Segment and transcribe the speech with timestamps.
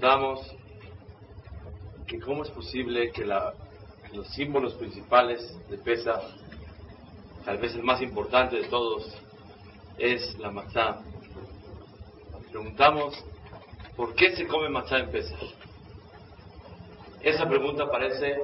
[0.00, 0.40] Preguntamos
[2.06, 3.52] que cómo es posible que, la,
[4.14, 6.22] los símbolos principales de Pesach,
[7.44, 9.14] tal vez el más importante de todos,
[9.98, 11.02] es la matzá.
[12.50, 13.14] Preguntamos
[13.94, 15.38] ¿por qué se come matzá en Pesach?
[17.20, 18.38] Esa pregunta aparece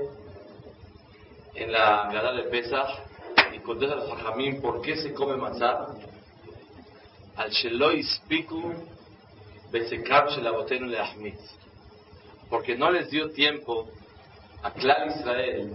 [1.54, 2.98] en la Gada de Pesach
[3.54, 5.86] y contesta a Fajamín ¿por qué se come matzá?
[7.34, 8.95] Al Sheloi Spiku.
[12.48, 13.88] Porque no les dio tiempo
[14.62, 15.72] a Clar Israel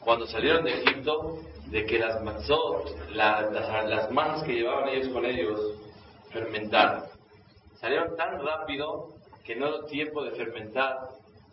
[0.00, 5.08] cuando salieron de Egipto de que las matzot, la- las, las masas que llevaban ellos
[5.08, 5.60] con ellos,
[6.30, 7.04] fermentaran.
[7.80, 9.08] Salieron tan rápido
[9.44, 10.96] que no dio tiempo de fermentar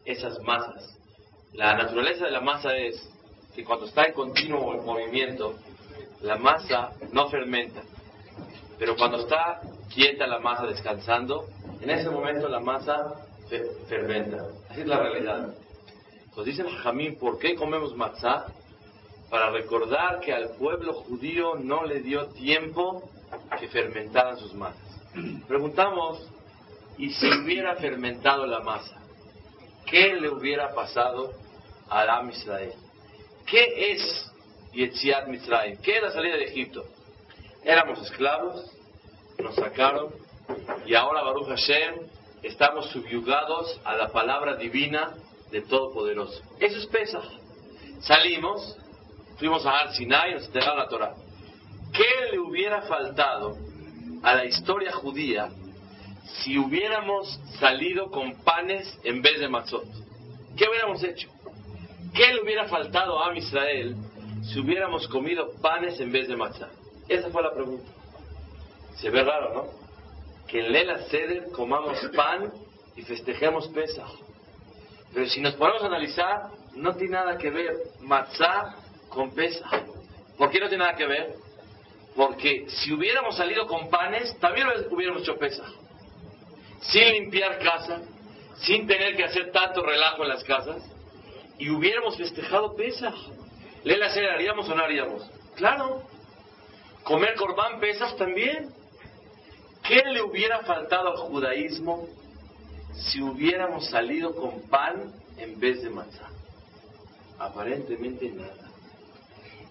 [0.06, 0.98] esas masas.
[1.54, 3.09] La naturaleza de la masa es
[3.56, 5.56] que cuando está en continuo movimiento,
[6.22, 7.81] la masa no fermenta.
[8.78, 9.62] Pero cuando está
[9.94, 11.48] quieta la masa descansando,
[11.82, 13.16] en ese momento la masa
[13.50, 14.46] fe- fermenta.
[14.70, 15.54] Así es la realidad.
[16.26, 18.46] Entonces dice el Jamín, ¿por qué comemos matzá?
[19.30, 23.10] Para recordar que al pueblo judío no le dio tiempo
[23.60, 24.82] que fermentaran sus masas.
[25.48, 26.26] Preguntamos,
[26.98, 28.96] ¿y si hubiera fermentado la masa?
[29.86, 31.34] ¿Qué le hubiera pasado
[31.90, 32.74] a Am Israel?
[33.46, 34.32] ¿Qué es
[34.74, 35.78] Yetziat Mitzrayim?
[35.82, 36.86] ¿Qué es la salida de Egipto?
[37.64, 38.72] Éramos esclavos,
[39.44, 40.14] nos sacaron
[40.86, 41.96] y ahora Baruch Hashem
[42.44, 45.14] estamos subyugados a la palabra divina
[45.52, 46.42] de Todopoderoso.
[46.60, 47.24] Eso es Pesach.
[48.02, 48.78] Salimos,
[49.38, 51.16] fuimos a Har Sinai nos entregaron la Torah.
[51.94, 53.58] ¿Qué le hubiera faltado
[54.24, 55.50] a la historia judía
[56.44, 59.86] si hubiéramos salido con panes en vez de matzot?
[60.56, 61.30] ¿Qué hubiéramos hecho?
[62.14, 63.96] ¿Qué le hubiera faltado a Israel
[64.44, 66.70] si hubiéramos comido panes en vez de matzah?
[67.08, 67.97] Esa fue la pregunta.
[69.00, 70.46] Se ve raro, ¿no?
[70.47, 72.52] Que en Lela Seder comamos pan
[72.96, 74.09] y festejemos Pesach.
[75.13, 78.75] Pero si nos ponemos a analizar, no tiene nada que ver matzah
[79.09, 79.85] con Pesach.
[80.38, 81.34] ¿Por qué no tiene nada que ver?
[82.16, 85.68] Porque si hubiéramos salido con panes, también hubiéramos hecho Pesach.
[86.81, 88.02] Sin limpiar casa,
[88.58, 90.84] sin tener que hacer tanto relajo en las casas,
[91.59, 93.16] y hubiéramos festejado Pesach.
[93.84, 95.29] ¿Lela Seder haríamos o no haríamos?
[95.56, 96.02] Claro.
[97.03, 98.69] Comer corbán Pesach también.
[99.88, 102.09] ¿Qué le hubiera faltado al judaísmo
[102.94, 106.28] si hubiéramos salido con pan en vez de matzá?
[107.40, 108.70] Aparentemente nada.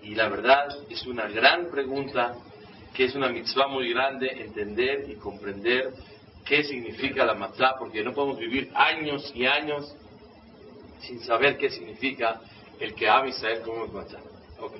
[0.01, 2.35] Y la verdad es una gran pregunta,
[2.95, 5.93] que es una mitzvah muy grande entender y comprender
[6.47, 9.95] qué significa la matzá, porque no podemos vivir años y años
[11.01, 12.41] sin saber qué significa
[12.81, 14.21] el que ama Israel como matzá.
[14.61, 14.77] Ok.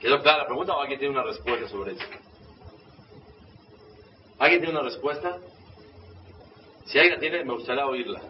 [0.00, 2.04] ¿Quedó clara la pregunta o alguien tiene una respuesta sobre eso?
[4.38, 5.38] ¿Alguien tiene una respuesta?
[6.86, 8.20] Si alguien la tiene, me gustaría oírla.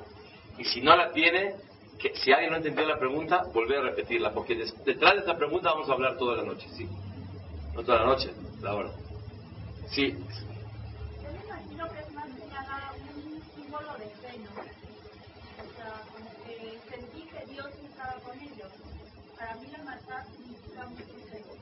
[0.59, 1.57] Y si no la tiene,
[1.99, 5.73] que si alguien no entendió la pregunta, volver a repetirla, porque detrás de esta pregunta
[5.73, 6.89] vamos a hablar toda la noche, ¿sí?
[7.75, 8.31] No toda la noche,
[8.63, 8.91] la hora.
[9.89, 14.51] Sí, Yo me imagino que es más que nada un símbolo de fe, ¿no?
[15.63, 18.73] O sea, como que sentí que Dios estaba con ellos.
[19.39, 21.56] Para mí la matzá significa mucho fe.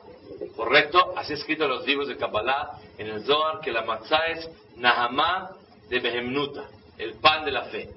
[0.57, 1.13] Correcto.
[1.17, 5.51] Así escrito en los libros de Kabbalah, en el Zohar, que la matzá es Nahamá
[5.89, 6.69] de Behemnuta,
[6.99, 7.89] el pan de la fe.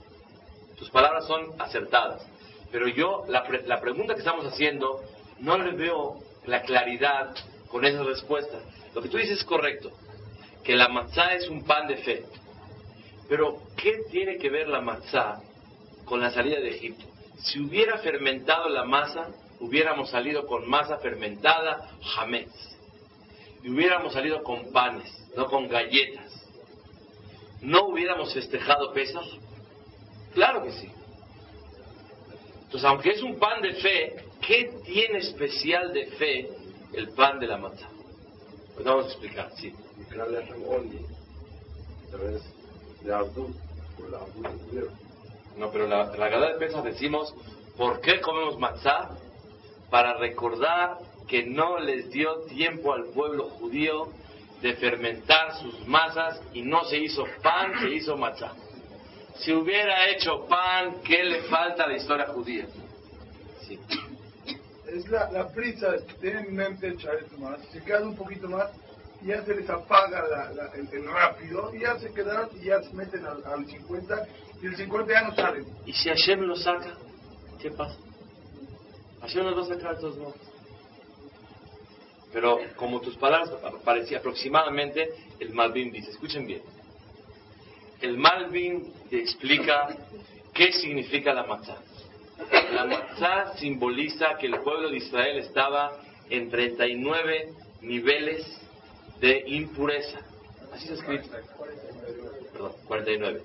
[0.78, 2.26] Tus palabras son acertadas.
[2.72, 5.02] Pero yo, la, la pregunta que estamos haciendo,
[5.40, 7.34] no le veo la claridad
[7.70, 8.60] con esa respuesta.
[8.94, 9.92] Lo que tú dices es correcto,
[10.64, 12.26] que la matzá es un pan de fe.
[13.30, 15.42] Pero, ¿qué tiene que ver la matzá
[16.06, 17.06] con la salida de Egipto?
[17.40, 19.30] Si hubiera fermentado la masa,
[19.60, 22.50] hubiéramos salido con masa fermentada, jamés.
[23.64, 26.32] Y hubiéramos salido con panes, no con galletas.
[27.62, 29.26] ¿No hubiéramos festejado pesas?
[30.34, 30.92] Claro que sí.
[32.66, 34.16] Entonces, aunque es un pan de fe,
[34.46, 36.50] ¿qué tiene especial de fe
[36.94, 37.90] el pan de la mata?
[38.76, 39.74] Pues vamos a explicar, sí.
[45.58, 47.34] No, pero la, la gala de pesas decimos,
[47.76, 49.18] ¿por qué comemos matzá?
[49.90, 50.98] Para recordar
[51.28, 54.10] que no les dio tiempo al pueblo judío
[54.62, 58.54] de fermentar sus masas y no se hizo pan, se hizo matzá.
[59.36, 62.66] Si hubiera hecho pan, ¿qué le falta a la historia judía?
[63.68, 63.80] Sí.
[64.88, 67.60] Es la, la prisa tienen en mente echar esto más.
[67.72, 68.70] Si quedan un poquito más,
[69.24, 72.82] ya se les apaga la, la- el, el rápido y ya se quedaron y ya
[72.82, 74.28] se meten al, al 50
[74.62, 75.66] y el 50 ya no salen.
[75.86, 76.96] Y si Hashem lo saca,
[77.62, 77.98] ¿qué pasa?
[79.28, 80.34] Hashem nos va a.
[82.32, 83.52] Pero como tus palabras
[83.84, 85.10] parecía aproximadamente,
[85.40, 86.62] el Malvin dice, escuchen bien,
[88.02, 89.96] el Malvin te explica
[90.54, 91.78] qué significa la matzá.
[92.72, 98.46] La matzá simboliza que el pueblo de Israel estaba en 39 niveles
[99.20, 100.20] de impureza.
[100.72, 101.30] Así se escrito.
[102.54, 103.42] Perdón, 49.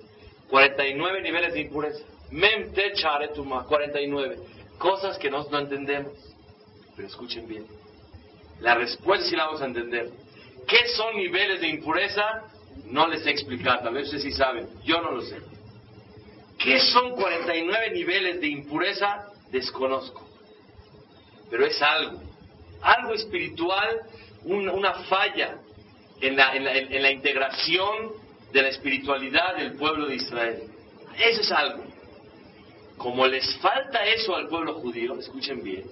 [0.49, 2.05] 49 niveles de impureza.
[2.31, 4.62] Mem te charetuma, 49.
[4.83, 6.13] Cosas que nosotros no entendemos.
[6.97, 7.65] Pero escuchen bien.
[8.61, 10.11] La respuesta sí la vamos a entender.
[10.67, 12.25] ¿Qué son niveles de impureza?
[12.87, 14.69] No les sé explicar, tal vez ustedes sí saben.
[14.85, 15.39] Yo no lo sé.
[16.59, 19.29] ¿Qué son 49 niveles de impureza?
[19.53, 20.29] Desconozco.
[21.49, 22.21] Pero es algo.
[22.83, 24.01] Algo espiritual,
[24.45, 25.59] un- una falla
[26.21, 28.13] en la, en la- en la integración
[28.53, 30.63] de la espiritualidad del pueblo de Israel.
[31.19, 31.85] Eso es algo.
[33.03, 35.85] Como les falta eso al pueblo judío, escuchen bien,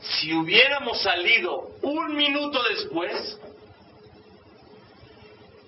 [0.00, 3.38] si hubiéramos salido un minuto después,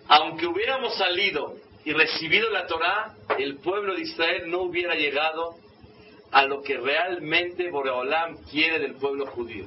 [0.09, 5.57] aunque hubiéramos salido y recibido la Torá, el pueblo de Israel no hubiera llegado
[6.31, 9.67] a lo que realmente Boreolam quiere del pueblo judío.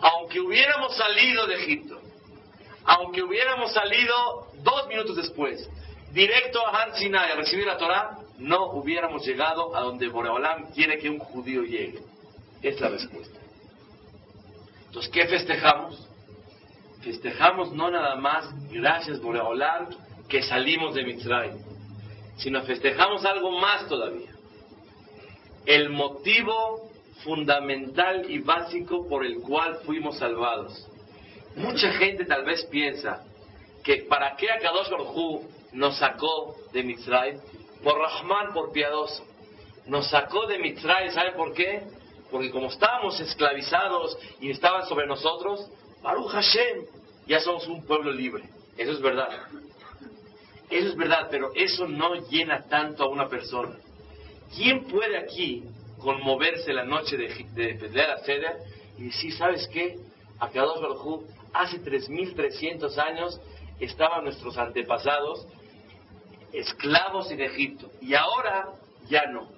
[0.00, 2.00] Aunque hubiéramos salido de Egipto,
[2.84, 5.68] aunque hubiéramos salido dos minutos después,
[6.12, 10.98] directo a Har Sinai a recibir la Torá, no hubiéramos llegado a donde Boreolam quiere
[10.98, 12.00] que un judío llegue.
[12.62, 13.38] Es la respuesta.
[14.86, 16.08] Entonces, ¿qué festejamos?
[17.02, 19.88] Festejamos no nada más, gracias Boreolam,
[20.28, 21.58] que salimos de Mitzrayim,
[22.36, 24.30] sino festejamos algo más todavía.
[25.66, 26.90] El motivo
[27.22, 30.86] fundamental y básico por el cual fuimos salvados.
[31.56, 33.24] Mucha gente tal vez piensa
[33.84, 34.88] que para qué Akadosh
[35.72, 37.38] nos sacó de Mitzrayim,
[37.82, 39.24] por Rahman, por piadoso.
[39.86, 41.82] Nos sacó de Mitzrayim, ¿saben por qué?
[42.30, 45.68] Porque como estábamos esclavizados y estaban sobre nosotros,
[46.02, 46.86] Baruch Hashem,
[47.26, 48.44] ya somos un pueblo libre.
[48.76, 49.28] Eso es verdad.
[50.70, 53.76] Eso es verdad, pero eso no llena tanto a una persona.
[54.54, 55.64] ¿Quién puede aquí
[55.98, 58.56] conmoverse la noche de, de Pedler a Seder
[58.98, 59.96] y decir, ¿sabes qué?
[60.38, 63.40] Akadosh Baruj Hu, hace 3.300 años
[63.80, 65.46] estaban nuestros antepasados
[66.52, 68.68] esclavos en Egipto y ahora
[69.08, 69.48] ya no.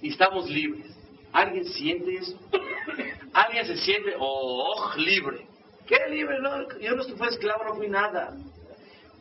[0.00, 0.86] Y estamos libres.
[1.32, 2.38] ¿Alguien siente eso?
[3.32, 5.46] ¿Alguien se siente, oh, libre?
[5.86, 6.38] ¿Qué libre?
[6.40, 8.36] No, yo no fui esclavo, no fui nada.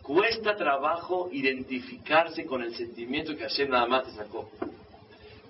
[0.01, 4.49] Cuesta trabajo identificarse con el sentimiento que Hashem nada más te sacó.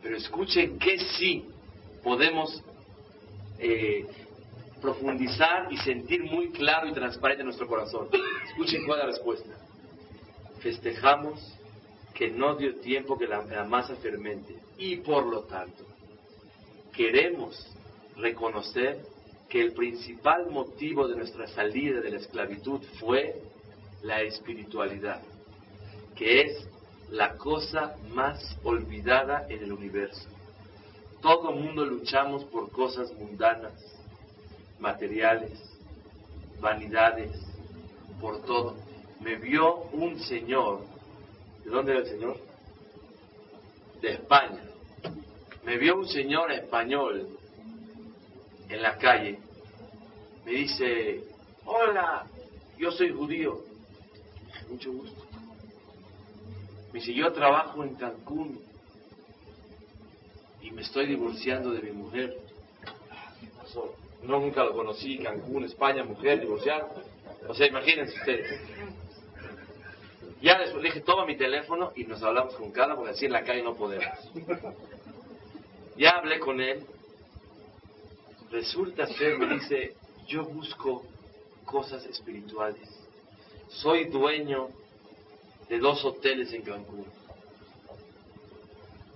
[0.02, 1.46] Pero escuchen que sí
[2.04, 2.64] podemos
[3.60, 4.06] eh,
[4.82, 8.10] profundizar y sentir muy claro y transparente en nuestro corazón.
[8.48, 9.67] Escuchen cuál es la respuesta.
[10.68, 11.40] Festejamos
[12.14, 15.86] que no dio tiempo que la, masa fermente y por lo tanto
[16.94, 17.74] queremos
[18.18, 19.00] reconocer
[19.48, 23.42] que el principal motivo de nuestra salida de la esclavitud fue
[24.04, 25.22] la espiritualidad,
[26.18, 26.68] que es
[27.12, 30.28] la cosa más olvidada en el universo.
[31.22, 33.72] Todo mundo luchamos por cosas mundanas,
[34.82, 35.58] materiales,
[36.60, 37.32] vanidades,
[38.20, 38.76] por todo.
[39.20, 40.86] Me vio un señor,
[41.64, 42.38] ¿de dónde era el señor?
[44.02, 44.64] De España.
[45.64, 47.28] Me vio un señor español
[48.70, 49.40] en la calle.
[50.46, 51.24] Me dice,
[51.66, 52.26] hola,
[52.78, 53.60] yo soy judío.
[54.70, 55.26] Mucho gusto.
[56.94, 58.60] Me dice, yo trabajo en Cancún
[60.62, 62.38] y me estoy divorciando de mi mujer.
[63.42, 63.96] ¿Qué pasó?
[64.24, 66.88] No, nunca lo conocí, Cancún, España, mujer, divorciada.
[67.48, 68.60] O sea, imagínense ustedes.
[70.42, 73.34] Ya después le dije, toma mi teléfono y nos hablamos con calma porque así en
[73.34, 74.08] la calle no podemos.
[75.98, 76.86] Ya hablé con él.
[78.52, 79.96] Resulta ser, me dice,
[80.28, 81.04] yo busco
[81.66, 82.88] cosas espirituales.
[83.68, 84.70] Soy dueño
[85.70, 87.06] de dos hoteles en Cancún.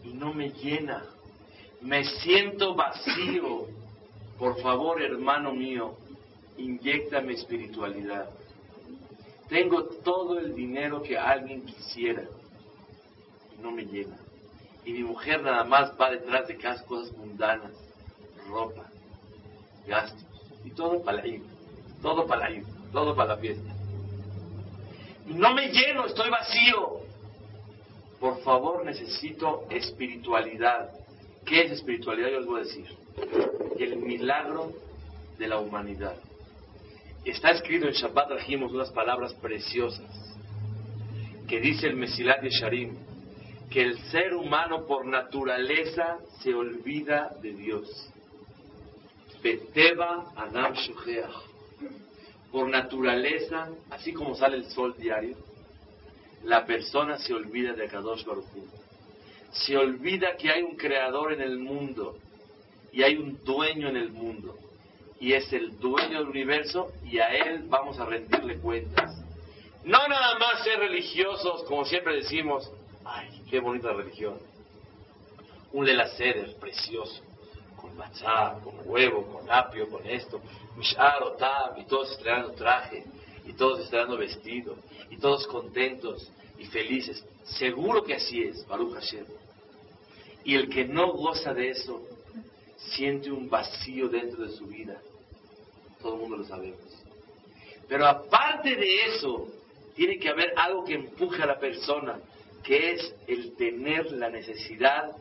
[0.03, 1.05] Y no me llena.
[1.81, 3.67] Me siento vacío.
[4.39, 5.95] Por favor, hermano mío,
[6.57, 8.27] inyectame espiritualidad.
[9.51, 12.23] Tengo todo el dinero que alguien quisiera.
[13.53, 14.15] Y no me llena.
[14.85, 17.73] Y mi mujer nada más va detrás de cada cosas mundanas.
[18.47, 18.89] Ropa,
[19.85, 20.23] gastos.
[20.63, 21.43] Y todo para ir.
[22.01, 22.63] Todo para ir.
[22.93, 23.73] todo para la fiesta.
[25.27, 27.01] Y no me lleno, estoy vacío.
[28.21, 30.91] Por favor, necesito espiritualidad.
[31.45, 32.29] ¿Qué es espiritualidad?
[32.29, 32.85] Yo les voy a decir.
[33.77, 34.71] El milagro
[35.37, 36.15] de la humanidad.
[37.23, 40.09] Está escrito en Shabbat Rajimos unas palabras preciosas
[41.47, 42.97] que dice el Mesilat Yesharim
[43.69, 48.11] que el ser humano por naturaleza se olvida de Dios.
[49.43, 50.73] Beteba Adam.
[52.51, 55.37] Por naturaleza, así como sale el sol diario,
[56.43, 58.45] la persona se olvida de Kadosh Baruch.
[59.51, 62.17] Se olvida que hay un creador en el mundo
[62.91, 64.57] y hay un dueño en el mundo.
[65.21, 69.15] Y es el dueño del universo y a él vamos a rendirle cuentas.
[69.83, 72.69] No nada más ser religiosos, como siempre decimos,
[73.05, 74.39] ay, qué bonita religión.
[75.73, 77.21] Un Lelaceder precioso,
[77.79, 80.41] con matzá, con huevo, con apio, con esto,
[80.75, 83.03] mishar, otam, y todos estrenando traje,
[83.45, 84.75] y todos estrenando vestido,
[85.11, 87.23] y todos contentos y felices.
[87.43, 89.25] Seguro que así es, Baruch Hashem.
[90.45, 92.01] Y el que no goza de eso,
[92.75, 94.99] siente un vacío dentro de su vida.
[96.01, 96.79] Todo el mundo lo sabemos.
[97.87, 99.47] Pero aparte de eso,
[99.95, 102.19] tiene que haber algo que empuje a la persona,
[102.63, 105.11] que es el tener la necesidad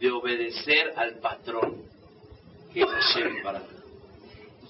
[0.00, 1.82] de obedecer al patrón,
[2.72, 2.88] que es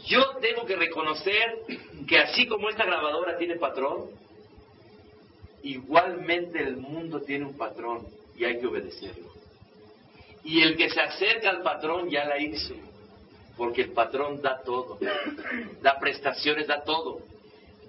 [0.06, 1.62] Yo tengo que reconocer
[2.06, 4.10] que así como esta grabadora tiene patrón,
[5.62, 8.06] igualmente el mundo tiene un patrón
[8.36, 9.32] y hay que obedecerlo.
[10.44, 12.74] Y el que se acerca al patrón ya la hizo,
[13.56, 14.98] porque el patrón da todo,
[15.82, 17.20] da prestaciones, da todo.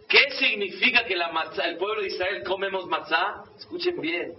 [0.08, 3.44] ¿Qué significa que la matzá, el pueblo de Israel comemos matzá?
[3.58, 4.34] Escuchen bien,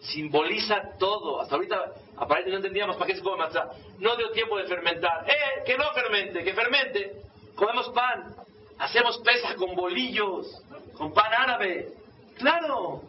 [0.00, 1.40] simboliza todo.
[1.40, 1.76] Hasta ahorita
[2.16, 3.70] aparentemente no entendíamos para qué se come matzá.
[3.98, 5.24] No dio tiempo de fermentar.
[5.26, 5.62] ¡Eh!
[5.64, 7.22] Que no fermente, que fermente.
[7.54, 8.34] Comemos pan.
[8.78, 10.62] Hacemos pesas con bolillos,
[10.94, 11.88] con pan árabe.
[12.36, 13.02] Claro.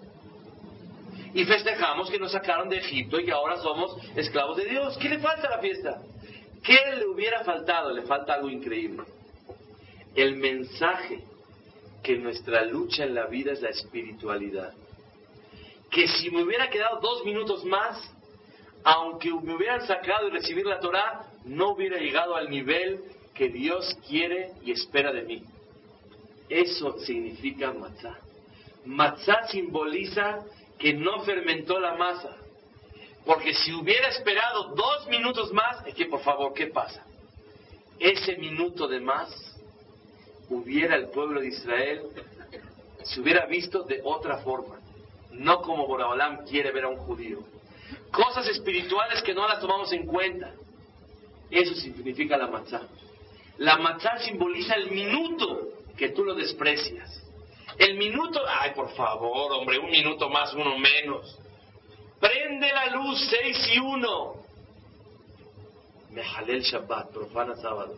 [1.33, 4.97] Y festejamos que nos sacaron de Egipto y que ahora somos esclavos de Dios.
[4.97, 6.01] ¿Qué le falta a la fiesta?
[6.65, 7.91] ¿Qué le hubiera faltado?
[7.91, 9.03] Le falta algo increíble.
[10.15, 11.23] El mensaje
[12.01, 14.73] que nuestra lucha en la vida es la espiritualidad.
[15.91, 18.01] Que si me hubiera quedado dos minutos más,
[18.83, 22.99] aunque me hubieran sacado y recibir la Torah, no hubiera llegado al nivel
[23.35, 25.43] que Dios quiere y espera de mí.
[26.49, 28.19] Eso significa matzah.
[28.85, 30.45] Matzah simboliza
[30.79, 32.37] que no fermentó la masa.
[33.25, 37.03] Porque si hubiera esperado dos minutos más, es que por favor, ¿qué pasa?
[37.99, 39.29] Ese minuto de más
[40.49, 42.03] hubiera el pueblo de Israel,
[43.03, 44.79] se hubiera visto de otra forma,
[45.31, 47.39] no como Boraholam quiere ver a un judío.
[48.11, 50.53] Cosas espirituales que no las tomamos en cuenta.
[51.49, 52.81] Eso significa la matzá.
[53.57, 57.21] La matzá simboliza el minuto que tú lo desprecias.
[57.77, 61.37] El minuto, ay, por favor, hombre, un minuto más, uno menos.
[62.19, 64.35] Prende la luz, seis y uno.
[66.11, 67.97] Mejalel Shabbat, profana sábado.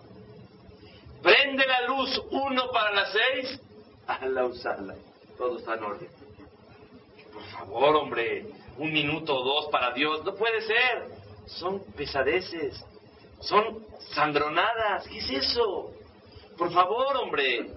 [1.21, 3.59] Prende la luz uno para las seis,
[4.07, 4.95] a la usarla.
[5.37, 6.09] Todo está en orden.
[7.31, 8.47] Por favor, hombre,
[8.77, 10.23] un minuto o dos para Dios.
[10.25, 11.09] No puede ser.
[11.45, 12.83] Son pesadeces.
[13.39, 15.07] Son sandronadas.
[15.07, 15.91] ¿Qué es eso?
[16.57, 17.69] Por favor, hombre.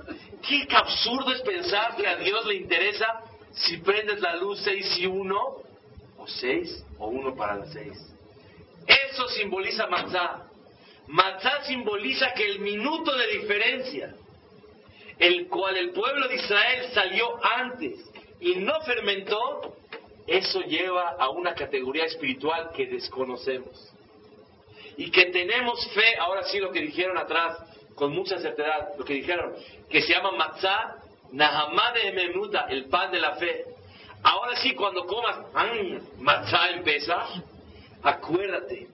[0.47, 5.06] Qué absurdo es pensar que a Dios le interesa si prendes la luz seis y
[5.06, 5.56] uno,
[6.20, 7.96] o seis, o uno para las seis.
[8.86, 10.46] Eso simboliza matzah.
[11.06, 14.14] Matzah simboliza que el minuto de diferencia,
[15.18, 17.98] el cual el pueblo de Israel salió antes
[18.40, 19.76] y no fermentó,
[20.26, 23.92] eso lleva a una categoría espiritual que desconocemos.
[24.96, 27.58] Y que tenemos fe, ahora sí lo que dijeron atrás,
[27.94, 29.54] con mucha certeza, lo que dijeron,
[29.88, 30.96] que se llama matzah,
[31.32, 32.08] nahamá de
[32.70, 33.64] el pan de la fe.
[34.22, 36.84] Ahora sí, cuando comas mm, matzah en
[38.02, 38.88] acuérdate,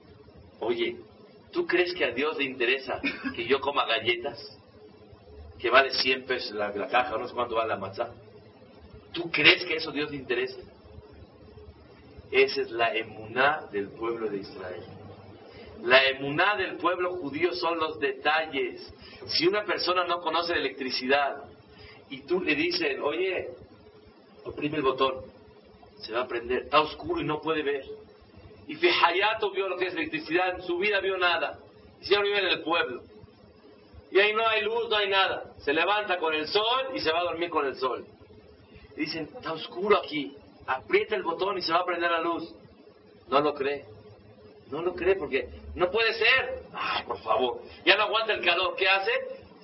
[0.61, 0.97] oye,
[1.56, 3.00] ¿Tú crees que a Dios le interesa
[3.35, 4.59] que yo coma galletas?
[5.59, 8.12] Que vale 100 pesos la, caja, no sé cuánto vale la matzá.
[9.12, 10.59] ¿Tú crees que eso a Dios le interesa?
[12.30, 14.85] Esa es la emuná del pueblo de Israel.
[15.83, 18.92] La emuná del pueblo judío son los detalles.
[19.28, 21.45] Si una persona no conoce de electricidad
[22.11, 23.49] y tú le dices, oye,
[24.49, 25.25] oprime el botón,
[26.00, 27.85] se va a prender, está oscuro y no puede ver.
[28.69, 31.59] Y Fihayato vio lo que es electricidad, en su vida vio nada.
[32.00, 33.03] Y siempre vive en el pueblo.
[34.11, 35.53] Y ahí no hay luz, no hay nada.
[35.59, 38.07] Se levanta con el sol y se va a dormir con el sol.
[38.97, 40.35] Dicen, está oscuro aquí.
[40.67, 42.55] Aprieta el botón y se va a prender la luz.
[43.29, 43.85] No lo cree.
[44.71, 46.62] No lo cree porque no puede ser.
[46.73, 47.62] Ay, por favor.
[47.85, 48.75] Ya no aguanta el calor.
[48.76, 49.12] ¿Qué hace?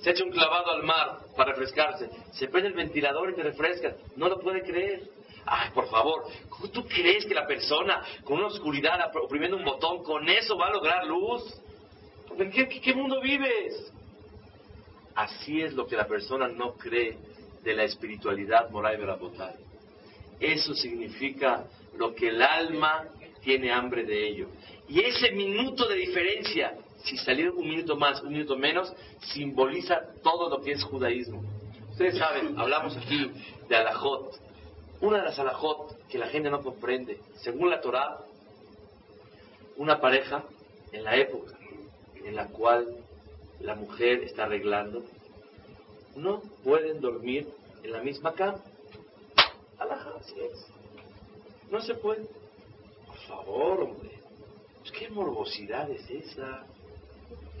[0.03, 3.95] Se echa un clavado al mar para refrescarse, se prende el ventilador y te refresca.
[4.17, 5.03] No lo puede creer.
[5.45, 10.03] Ay, por favor, ¿cómo tú crees que la persona con una oscuridad oprimiendo un botón,
[10.03, 11.41] con eso va a lograr luz?
[12.37, 13.91] ¿En qué, qué mundo vives?
[15.15, 17.17] Así es lo que la persona no cree
[17.63, 19.53] de la espiritualidad moral de la botán.
[20.37, 21.65] Eso significa
[21.97, 23.05] lo que el alma
[23.41, 24.47] tiene hambre de ello.
[24.89, 28.93] Y ese minuto de diferencia, si saliera un minuto más, un minuto menos,
[29.33, 31.43] simboliza todo lo que es judaísmo.
[31.91, 33.31] Ustedes saben, hablamos aquí
[33.67, 34.39] de alajot.
[35.01, 38.19] Una de las alajot que la gente no comprende, según la Torah,
[39.75, 40.43] una pareja
[40.91, 41.57] en la época
[42.23, 43.03] en la cual
[43.59, 45.03] la mujer está arreglando,
[46.15, 47.47] no pueden dormir
[47.83, 48.59] en la misma cama.
[49.77, 50.67] Alajá, así es.
[51.69, 52.25] No se puede.
[53.07, 54.19] Por favor, hombre.
[54.79, 56.65] Pues, ¿Qué morbosidad es esa?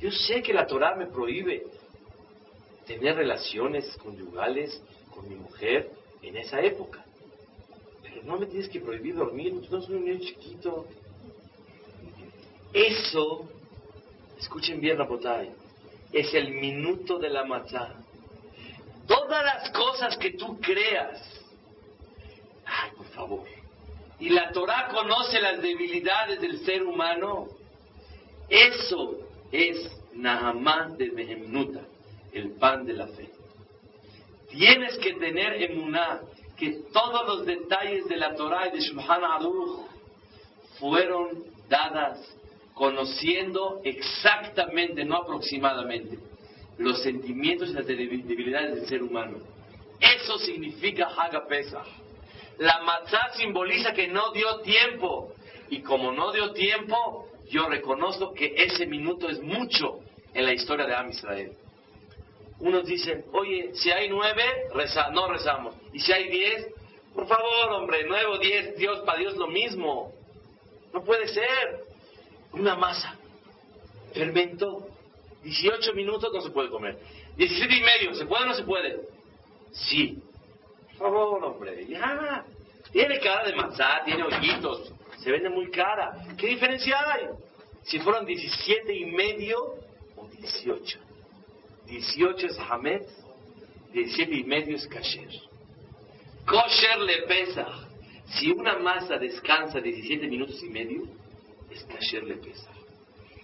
[0.03, 1.63] Yo sé que la Torah me prohíbe
[2.85, 5.91] tener relaciones conyugales con mi mujer
[6.21, 7.05] en esa época.
[8.01, 10.87] Pero no me tienes que prohibir dormir, no soy un niño chiquito.
[12.73, 13.47] Eso,
[14.37, 15.51] escuchen bien, Rapotay,
[16.11, 17.95] es el minuto de la matzah.
[19.07, 21.21] Todas las cosas que tú creas,
[22.65, 23.45] ay, por favor,
[24.19, 27.47] y la Torah conoce las debilidades del ser humano,
[28.49, 29.22] eso
[29.53, 29.77] es
[30.15, 31.81] Nahamán de Mehemnuta,
[32.33, 33.29] el pan de la fe.
[34.49, 36.21] Tienes que tener emuná
[36.57, 39.87] que todos los detalles de la Torah y de Shulchan Aruch
[40.79, 42.19] fueron dadas
[42.73, 46.17] conociendo exactamente, no aproximadamente,
[46.79, 49.37] los sentimientos y las debilidades del ser humano.
[49.99, 51.87] Eso significa Haga Pesach.
[52.57, 55.33] La matzah simboliza que no dio tiempo.
[55.69, 59.99] Y como no dio tiempo, yo reconozco que ese minuto es mucho
[60.33, 61.51] en la historia de Am Israel.
[62.59, 65.75] Unos dicen, oye, si hay nueve, reza, no rezamos.
[65.91, 66.67] Y si hay diez,
[67.13, 70.11] por favor, hombre, nueve o diez, Dios, para Dios lo mismo.
[70.93, 71.83] No puede ser.
[72.53, 73.17] Una masa.
[74.13, 74.87] Fermento.
[75.43, 76.97] 18 minutos no se puede comer.
[77.35, 79.01] 17 y medio, ¿se puede o no se puede?
[79.71, 80.21] Sí.
[80.97, 82.45] Por favor, hombre, ya.
[82.91, 84.92] Tiene cara de matzá, tiene hoyitos,
[85.23, 86.35] se vende muy cara.
[86.37, 87.27] ¿Qué diferencia hay?
[87.83, 89.75] Si fueron 17 y medio
[90.15, 90.99] o 18.
[91.87, 93.03] 18 es Hamed,
[93.93, 95.31] 17 y medio es Kasher.
[96.45, 97.67] Kosher le pesa.
[98.25, 101.03] Si una masa descansa 17 minutos y medio,
[101.69, 102.69] es Kasher le pesa.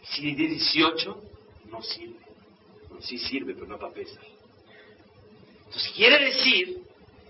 [0.04, 1.24] Si 18,
[1.70, 2.30] no sirve.
[3.02, 4.24] Sí sirve, pero no para pesar.
[5.66, 6.82] Entonces quiere decir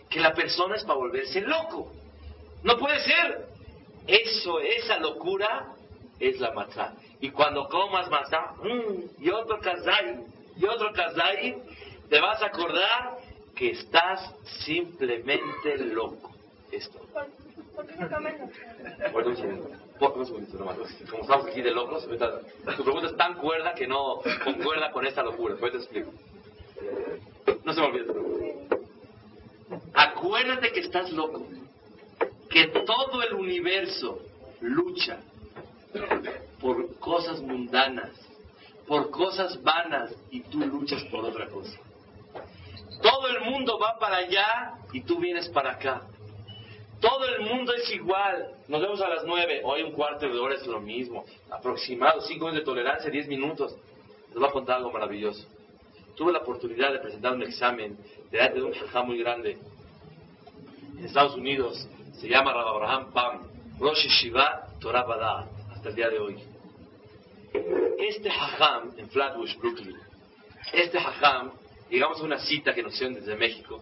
[0.09, 1.91] que la persona es para volverse loco.
[2.63, 3.48] No puede ser.
[4.07, 5.73] Eso, esa locura
[6.19, 6.93] es la matzá.
[7.21, 10.23] Y cuando comas matzá, mm, y otro kazai,
[10.55, 11.61] y otro kazai,
[12.09, 13.17] te vas a acordar
[13.55, 14.33] que estás
[14.65, 16.31] simplemente loco.
[16.71, 16.99] Esto.
[17.75, 18.51] ¿Por qué comen?
[19.11, 19.69] Bueno, un segundo.
[19.99, 20.77] Un segundito nomás.
[21.09, 25.23] Como estamos aquí de locos, tu pregunta es tan cuerda que no concuerda con esta
[25.23, 25.55] locura.
[25.55, 26.11] Después te explico.
[27.63, 28.75] No se me olvide tu pregunta.
[29.93, 31.45] Acuérdate que estás loco.
[32.49, 34.19] Que todo el universo
[34.61, 35.19] lucha
[36.59, 38.11] por cosas mundanas,
[38.87, 41.77] por cosas vanas, y tú luchas por otra cosa.
[43.01, 46.01] Todo el mundo va para allá y tú vienes para acá.
[46.99, 48.55] Todo el mundo es igual.
[48.67, 49.61] Nos vemos a las nueve.
[49.63, 51.23] Hoy un cuarto de hora es lo mismo.
[51.49, 53.73] Aproximado, cinco minutos de tolerancia, diez minutos.
[54.29, 55.47] Les voy a contar algo maravilloso.
[56.15, 57.97] Tuve la oportunidad de presentar un examen
[58.29, 59.57] delante de un jajá muy grande
[60.97, 61.87] en Estados Unidos.
[62.19, 63.47] Se llama Rabbi Abraham Pam.
[63.79, 65.47] Rosh Shiva Torah Badat.
[65.71, 66.37] Hasta el día de hoy.
[67.97, 69.95] Este jajam en Flatbush, Brooklyn.
[70.73, 71.53] Este jajam,
[71.89, 73.81] llegamos a una cita que nos hicieron desde México.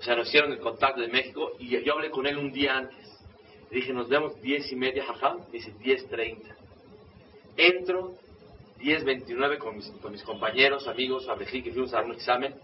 [0.00, 2.76] O sea, nos hicieron el contacto de México y yo hablé con él un día
[2.76, 3.06] antes.
[3.70, 5.38] Le dije, nos vemos diez y media, jajam.
[5.46, 6.56] Me dice, diez treinta.
[7.56, 8.14] Entro,
[8.78, 12.56] diez veintinueve con mis, con mis compañeros, amigos, abejí, que fuimos a dar un examen.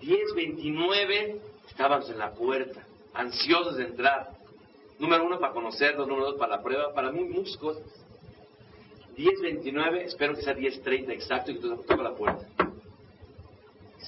[0.00, 4.30] Diez veintinueve, estábamos en la puerta, ansiosos de entrar.
[4.98, 7.82] Número uno, para conocerlos, número dos, para la prueba, para mí, muchas cosas.
[9.16, 12.46] Diez veintinueve, espero que sea diez treinta exacto y que toca la puerta.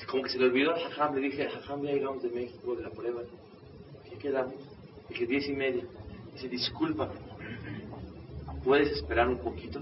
[0.08, 2.82] Como que se le olvidó al Jajam, le dije, Jajam, ya llegamos de México, de
[2.82, 3.22] la prueba.
[4.08, 4.54] ¿Qué quedamos?
[5.08, 5.84] Dije, diez y media.
[6.32, 7.10] Dice, disculpa,
[8.64, 9.80] ¿puedes esperar un poquito?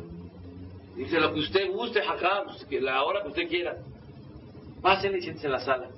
[0.96, 3.78] Dice, lo que usted guste, Jajam, que la hora que usted quiera.
[4.82, 5.90] Pásenle y siéntese en la sala.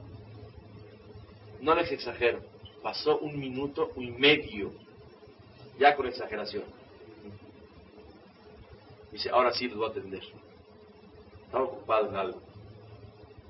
[1.61, 2.41] No les exagero,
[2.85, 4.71] pasó un minuto y medio,
[5.79, 6.65] ya con exageración.
[9.11, 10.23] Dice, ahora sí los voy a atender.
[11.47, 12.43] Estaba ocupado en algo.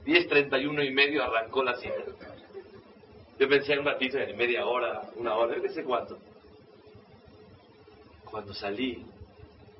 [0.07, 1.97] 10.31 y medio arrancó la cita.
[3.41, 6.17] Yo pensé en un ratito, en media hora, una hora, no sé cuánto.
[8.31, 9.05] Cuando salí,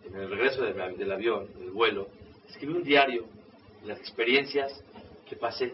[0.05, 2.09] en el regreso del avión, del vuelo,
[2.49, 3.27] escribí un diario
[3.83, 4.83] de las experiencias
[5.29, 5.73] que pasé.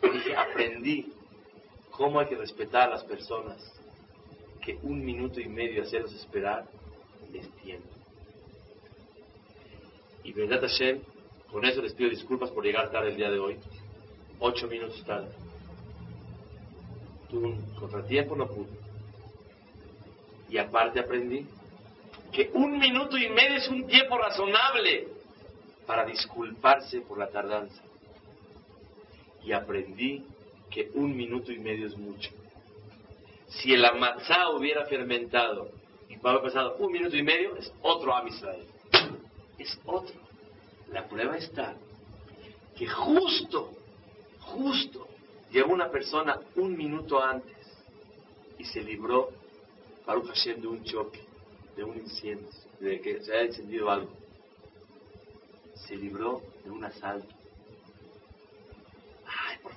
[0.00, 1.12] Dije, aprendí
[1.98, 3.60] cómo hay que respetar a las personas,
[4.64, 6.64] que un minuto y medio hacerlos esperar
[7.34, 7.88] es tiempo.
[10.22, 11.00] Y verdad Hashem,
[11.50, 13.58] con eso les pido disculpas por llegar tarde el día de hoy,
[14.38, 15.28] ocho minutos tarde.
[17.28, 18.70] Tuve un contratiempo, no pude.
[20.48, 21.46] Y aparte aprendí
[22.30, 25.08] que un minuto y medio es un tiempo razonable
[25.84, 27.82] para disculparse por la tardanza.
[29.42, 30.24] Y aprendí
[30.70, 32.30] que un minuto y medio es mucho.
[33.48, 35.70] Si el amatzá hubiera fermentado
[36.08, 38.66] y hubiera pasado un minuto y medio, es otro Am Israel.
[39.58, 40.14] Es otro.
[40.92, 41.74] La prueba está
[42.78, 43.72] que justo,
[44.40, 45.08] justo,
[45.50, 47.56] llegó una persona un minuto antes
[48.56, 49.30] y se libró,
[50.06, 51.20] Baruch Hashem, de un choque,
[51.76, 54.10] de un incendio, de que se haya encendido algo.
[55.74, 57.34] Se libró de un asalto.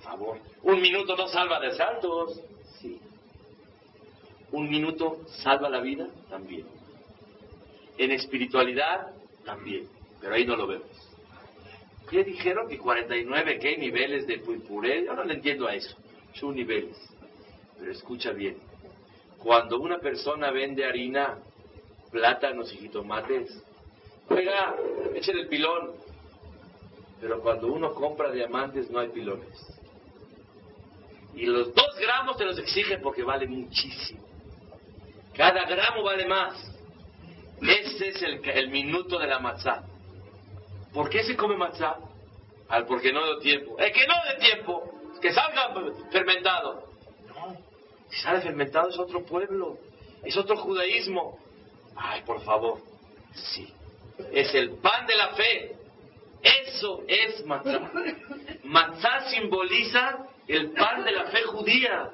[0.03, 2.39] Favor, un minuto no salva de asaltos.
[2.79, 2.99] Sí.
[4.51, 6.65] Un minuto salva la vida también.
[7.97, 9.11] En espiritualidad
[9.45, 9.87] también,
[10.19, 10.87] pero ahí no lo vemos.
[12.09, 12.67] ¿Qué dijeron?
[12.67, 15.05] Que 49, ¿qué niveles de purpuré?
[15.05, 15.95] Yo no le entiendo a eso.
[16.33, 16.97] Son niveles.
[17.79, 18.57] Pero escucha bien.
[19.37, 21.37] Cuando una persona vende harina,
[22.11, 23.63] plátanos y jitomates,
[24.29, 24.75] oiga,
[25.15, 25.91] echen el pilón.
[27.21, 29.80] Pero cuando uno compra diamantes no hay pilones.
[31.35, 34.21] Y los dos gramos te los exigen porque vale muchísimo.
[35.35, 36.71] Cada gramo vale más.
[37.61, 39.83] Ese es el, el minuto de la matzá.
[40.93, 41.97] ¿Por qué se come matzá?
[42.67, 43.77] Al porque no dio tiempo.
[43.77, 44.91] El que no dé tiempo,
[45.21, 45.73] que salga
[46.11, 46.85] fermentado.
[47.27, 47.57] No,
[48.09, 49.77] si sale fermentado es otro pueblo,
[50.23, 51.37] es otro judaísmo.
[51.95, 52.79] Ay, por favor,
[53.33, 53.71] sí.
[54.31, 55.75] Es el pan de la fe.
[56.41, 57.91] Eso es matzá.
[58.63, 62.10] Matzá simboliza el pan de la fe judía.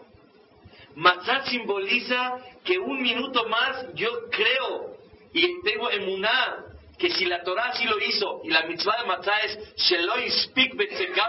[0.96, 4.98] Matzá simboliza que un minuto más yo creo
[5.34, 6.66] y tengo emuná
[6.98, 10.74] que si la Torah sí lo hizo y la mitzvah de matzá es Sheloi speak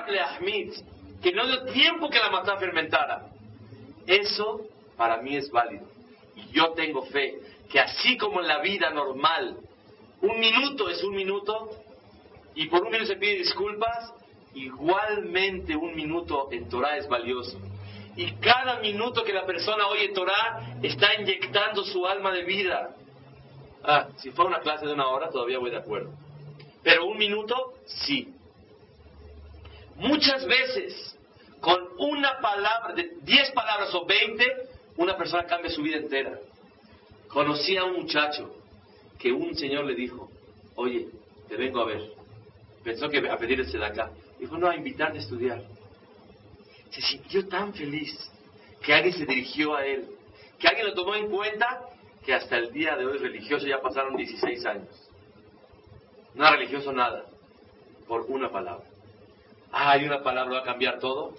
[0.09, 0.75] leahmit,
[1.23, 3.27] que no dio tiempo que la matzá fermentara.
[4.07, 4.63] Eso
[4.97, 5.87] para mí es válido.
[6.35, 7.39] Y yo tengo fe
[7.71, 9.59] que así como en la vida normal,
[10.23, 11.71] un minuto es un minuto
[12.55, 14.13] y por un minuto se pide disculpas,
[14.65, 17.59] igualmente un minuto en Torah es valioso.
[18.17, 22.97] Y cada minuto que la persona oye Torah está inyectando su alma de vida.
[23.85, 26.11] Ah, si fuera una clase de una hora todavía voy de acuerdo.
[26.83, 28.35] Pero un minuto, sí.
[29.97, 31.17] Muchas veces,
[31.61, 34.45] con una palabra, de 10 palabras o 20,
[34.97, 36.39] una persona cambia su vida entera.
[37.29, 38.55] Conocí a un muchacho
[39.19, 40.31] que un señor le dijo,
[40.77, 41.09] oye,
[41.49, 42.13] te vengo a ver.
[42.85, 44.11] Pensó que a pedirse de acá.
[44.39, 45.63] Dijo, no, a invitarte a estudiar.
[46.91, 48.17] Se sintió tan feliz
[48.83, 50.09] que alguien se dirigió a él,
[50.59, 51.81] que alguien lo tomó en cuenta
[52.25, 55.09] que hasta el día de hoy religioso ya pasaron 16 años.
[56.35, 57.25] No es religioso nada,
[58.07, 58.85] por una palabra.
[59.73, 61.35] Ah, ¿y una palabra va a cambiar todo?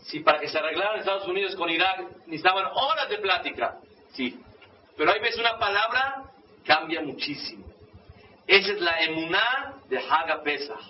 [0.00, 3.78] Si para que se arreglaran Estados Unidos con Irak necesitaban horas de plática,
[4.12, 4.38] sí.
[4.96, 6.24] Pero hay veces una palabra
[6.64, 7.64] cambia muchísimo.
[8.46, 10.80] Esa es la emuná de Haga Pesach.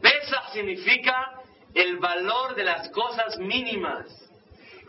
[0.00, 1.42] Pesach significa
[1.74, 4.06] el valor de las cosas mínimas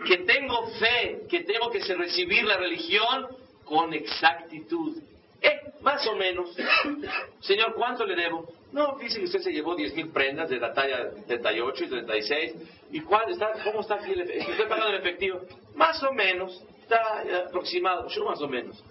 [0.05, 3.27] que tengo fe, que tengo que recibir la religión
[3.65, 4.97] con exactitud.
[5.41, 6.55] Eh, más o menos.
[7.41, 8.51] Señor, ¿cuánto le debo?
[8.71, 12.53] No, dice que usted se llevó 10 mil prendas de la talla 38 y 36.
[12.91, 14.11] ¿Y cuál está, cómo está aquí?
[14.11, 15.41] el efe- ¿Estoy pagando en efectivo?
[15.75, 16.61] Más o menos.
[16.83, 18.07] Está aproximado.
[18.09, 18.83] Yo más o menos.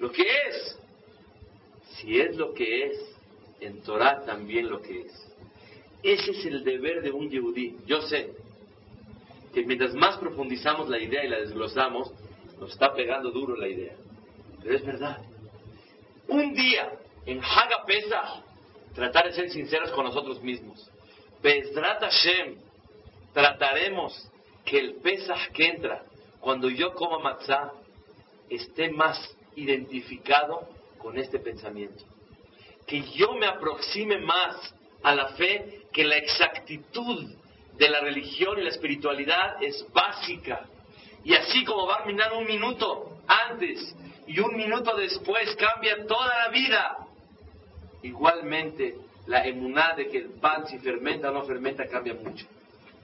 [0.00, 0.78] Lo que es.
[1.96, 2.98] Si es lo que es,
[3.60, 5.33] en Torah también lo que es.
[6.04, 7.78] Ese es el deber de un yehudí.
[7.86, 8.34] Yo sé,
[9.54, 12.12] que mientras más profundizamos la idea y la desglosamos,
[12.60, 13.94] nos está pegando duro la idea.
[14.62, 15.18] Pero es verdad.
[16.28, 16.92] Un día,
[17.24, 18.42] en Haga Pesach,
[18.94, 20.90] tratar de ser sinceros con nosotros mismos.
[21.42, 22.56] Bezrat Hashem,
[23.32, 24.30] trataremos
[24.62, 26.04] que el Pesach que entra,
[26.38, 27.72] cuando yo coma matzah,
[28.50, 32.04] esté más identificado con este pensamiento.
[32.86, 37.30] Que yo me aproxime más a la fe, que la exactitud
[37.76, 40.66] de la religión y la espiritualidad es básica.
[41.24, 43.94] Y así como va a terminar un minuto antes
[44.26, 46.96] y un minuto después cambia toda la vida,
[48.02, 52.46] igualmente la emuná de que el pan si fermenta o no fermenta cambia mucho.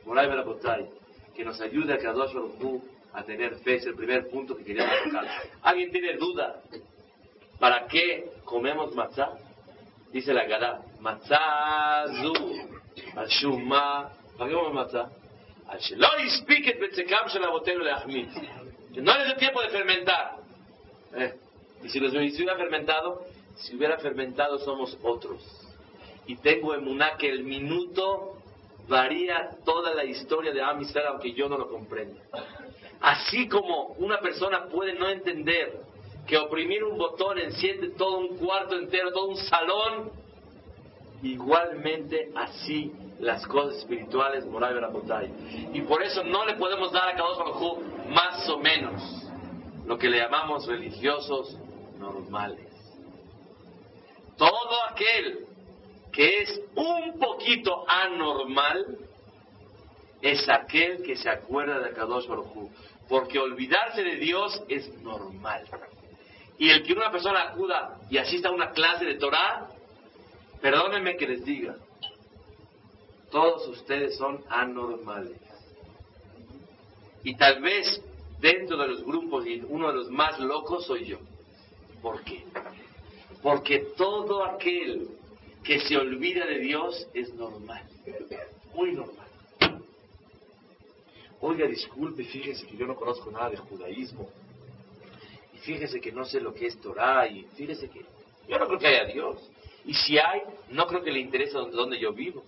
[0.05, 0.89] Moray Barabotay,
[1.35, 2.83] que nos ayude a Kadosh Baruj
[3.13, 5.27] a tener fe, es el primer punto que queríamos tocar.
[5.63, 6.63] ¿Alguien tiene duda?
[7.59, 9.33] ¿Para qué comemos matzah?
[10.13, 10.83] Dice la Gadá,
[12.21, 12.33] zu,
[13.17, 15.11] al shumma, ¿para qué comemos matzah?
[15.69, 18.29] Al shelo ispiket betzekam shel avotenu leachmit.
[18.93, 20.37] Que no les dio tiempo de fermentar.
[21.15, 21.35] Eh,
[21.83, 23.23] Y si los si hubiera fermentado,
[23.57, 25.43] si hubiera fermentado somos otros.
[26.27, 28.37] Y tengo emuná que el minuto
[28.89, 32.21] varía toda la historia de Am Israel, aunque yo no lo comprenda.
[33.01, 35.81] Así como una persona puede no entender
[36.27, 40.11] que oprimir un botón enciende todo un cuarto entero, todo un salón,
[41.23, 45.33] igualmente así las cosas espirituales, moral
[45.73, 47.79] y Y por eso no le podemos dar a Kadosh Baruj
[48.09, 49.27] más o menos
[49.87, 51.57] lo que le llamamos religiosos
[51.99, 52.67] normales.
[54.37, 55.47] Todo aquel
[56.13, 58.99] que es un poquito anormal
[60.23, 62.71] es aquel que se acuerda de Kadosh Baruj.
[63.09, 65.67] Porque olvidarse de Dios es normal.
[66.59, 69.69] Y el que una persona acuda y asista a una clase de Torah,
[70.61, 71.77] perdónenme que les diga,
[73.31, 75.39] todos ustedes son anormales.
[77.23, 78.03] Y tal vez
[78.41, 81.19] dentro de los grupos y uno de los más locos soy yo.
[82.03, 82.45] ¿Por qué?
[83.43, 85.09] Porque todo aquel
[85.63, 87.85] que se olvida de Dios es normal,
[88.75, 89.27] muy normal.
[91.43, 94.29] Oiga, disculpe, fíjese que yo no conozco nada de judaísmo.
[95.55, 97.27] Y fíjese que no sé lo que es Torah.
[97.29, 98.05] Y fíjese que
[98.47, 99.39] yo no creo que haya Dios.
[99.85, 102.45] Y si hay, no creo que le interese donde yo vivo.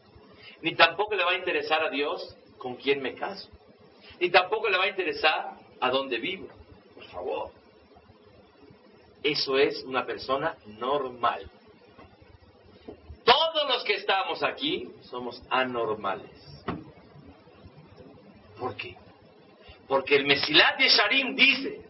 [0.61, 3.49] Ni tampoco le va a interesar a Dios con quién me caso.
[4.21, 6.49] Ni tampoco le va a interesar a dónde vivo.
[6.95, 7.51] Por favor.
[9.23, 11.49] Eso es una persona normal.
[13.25, 16.31] Todos los que estamos aquí somos anormales.
[18.59, 18.97] ¿Por qué?
[19.89, 21.83] Porque el Mesilat de Sharim dice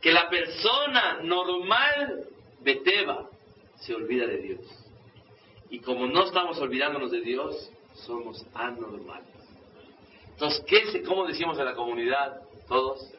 [0.00, 2.26] que la persona normal,
[2.60, 3.28] Beteba,
[3.76, 4.85] se olvida de Dios.
[5.70, 9.26] Y como no estamos olvidándonos de Dios, somos anormales.
[10.32, 12.42] Entonces, ¿qué se, ¿cómo decimos en la comunidad?
[12.68, 13.10] Todos.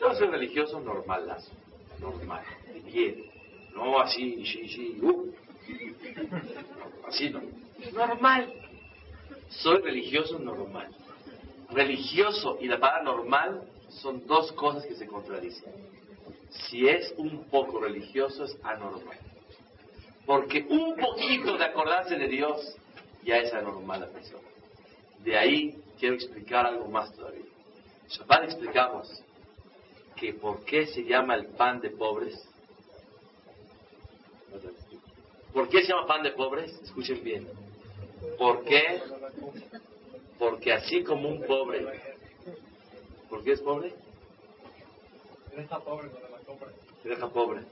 [0.00, 1.50] Yo soy religioso normalazo.
[2.00, 2.44] Normal.
[2.92, 3.24] Bien.
[3.74, 5.32] No así, sí, sí, uh.
[7.08, 7.42] Así no.
[7.92, 8.52] Normal.
[9.48, 10.88] Soy religioso normal.
[11.70, 15.72] Religioso y la palabra normal son dos cosas que se contradicen.
[16.50, 19.18] Si es un poco religioso es anormal.
[20.26, 22.76] Porque un poquito de acordarse de Dios
[23.24, 24.48] ya es anormal la persona.
[25.18, 27.44] De ahí quiero explicar algo más todavía.
[28.08, 29.08] Shabbat explicamos
[30.16, 32.34] que por qué se llama el pan de pobres.
[35.52, 36.72] ¿Por qué se llama pan de pobres?
[36.82, 37.48] Escuchen bien.
[38.38, 39.02] ¿Por qué?
[40.38, 41.86] Porque así como un pobre.
[43.28, 43.94] ¿Por qué es pobre?
[45.56, 46.68] Deja pobre cuando la compra.
[47.02, 47.62] Se deja pobre.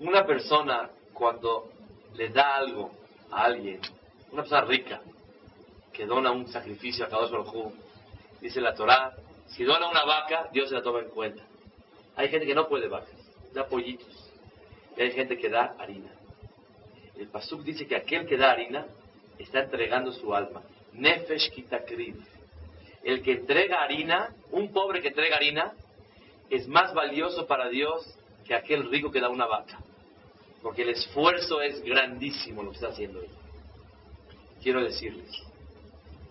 [0.00, 1.70] Una persona cuando
[2.14, 2.90] le da algo
[3.30, 3.80] a alguien,
[4.32, 5.00] una persona rica,
[5.92, 7.72] que dona un sacrificio a Baruj Hu,
[8.40, 9.14] dice la Torah,
[9.46, 11.42] si dona una vaca, Dios se la toma en cuenta.
[12.16, 13.14] Hay gente que no puede vacas,
[13.52, 14.30] da pollitos.
[14.96, 16.10] Y hay gente que da harina.
[17.16, 18.86] El Pasuk dice que aquel que da harina
[19.38, 20.62] está entregando su alma.
[20.92, 22.16] Nefesh kitakriv.
[23.02, 25.72] El que entrega harina, un pobre que entrega harina,
[26.50, 29.78] es más valioso para Dios que aquel rico que da una vaca.
[30.64, 33.28] Porque el esfuerzo es grandísimo lo que está haciendo él.
[34.62, 35.30] Quiero decirles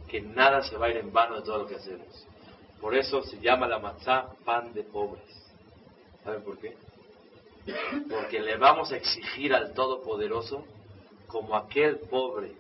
[0.10, 2.08] que nada se va a ir en vano de todo lo que hacemos.
[2.82, 5.24] Por eso se llama la matzá pan de pobres.
[6.24, 6.76] ¿Saben por qué?
[8.10, 10.66] Porque le vamos a exigir al Todopoderoso
[11.28, 12.54] como aquel pobre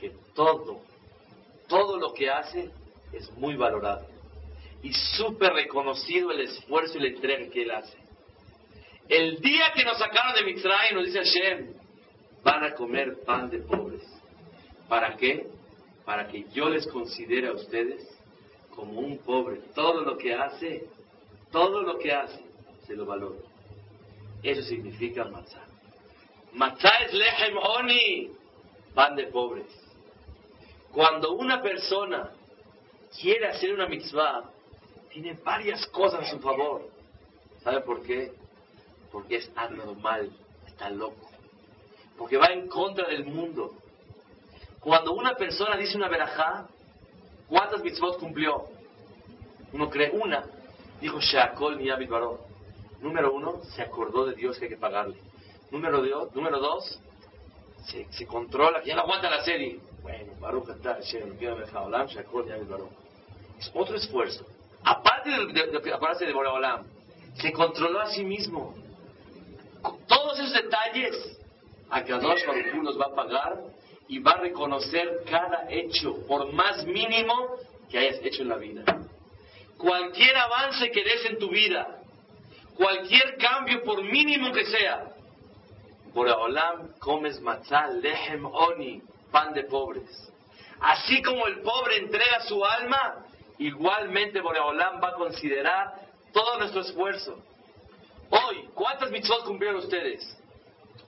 [0.00, 0.80] que todo,
[1.68, 2.70] todo lo que hace
[3.12, 4.06] es muy valorado
[4.82, 8.01] y súper reconocido el esfuerzo y la entrega que él hace.
[9.12, 11.74] El día que nos sacaron de Mitzrayim, nos dice Hashem,
[12.42, 14.02] van a comer pan de pobres.
[14.88, 15.48] ¿Para qué?
[16.06, 18.08] Para que yo les considere a ustedes
[18.74, 19.60] como un pobre.
[19.74, 20.86] Todo lo que hace,
[21.50, 22.42] todo lo que hace,
[22.86, 23.38] se lo valora.
[24.42, 25.66] Eso significa matzah.
[26.54, 28.30] Matzah es lehem oni,
[28.94, 29.68] pan de pobres.
[30.90, 32.30] Cuando una persona
[33.20, 34.50] quiere hacer una mitzvah,
[35.10, 36.88] tiene varias cosas a su favor.
[37.62, 38.40] ¿Sabe por qué?
[39.12, 40.30] Porque es anormal,
[40.66, 41.28] está loco.
[42.18, 43.74] Porque va en contra del mundo.
[44.80, 46.66] Cuando una persona dice una verajá,
[47.48, 48.66] ¿cuántas mitzvot cumplió?
[49.72, 50.44] Uno cree una.
[51.00, 51.90] Dijo Sheakol mi
[53.00, 55.16] Número uno, se acordó de Dios que hay que pagarle.
[55.70, 57.00] Número, dos, número dos,
[57.86, 59.80] se, se controla, ya no aguanta la serie.
[60.02, 60.68] Bueno, Baruch
[61.74, 62.90] Olam, acuerda de Baruch.
[63.58, 64.46] Es otro esfuerzo.
[64.84, 66.32] Aparte de, de, de, acordarse de
[67.34, 68.74] se controló a sí mismo.
[70.06, 71.38] Todos esos detalles,
[71.90, 73.58] Akadosh Baruch Hu los va a pagar
[74.08, 77.56] y va a reconocer cada hecho, por más mínimo
[77.90, 78.84] que hayas hecho en la vida.
[79.76, 81.98] Cualquier avance que des en tu vida,
[82.76, 85.12] cualquier cambio, por mínimo que sea,
[86.14, 90.30] Boreolam comes matzah, lehem oni, pan de pobres.
[90.80, 93.24] Así como el pobre entrega su alma,
[93.58, 95.94] igualmente Boreolam va a considerar
[96.32, 97.38] todo nuestro esfuerzo.
[98.32, 100.38] Hoy, ¿cuántas mitzvot cumplieron ustedes?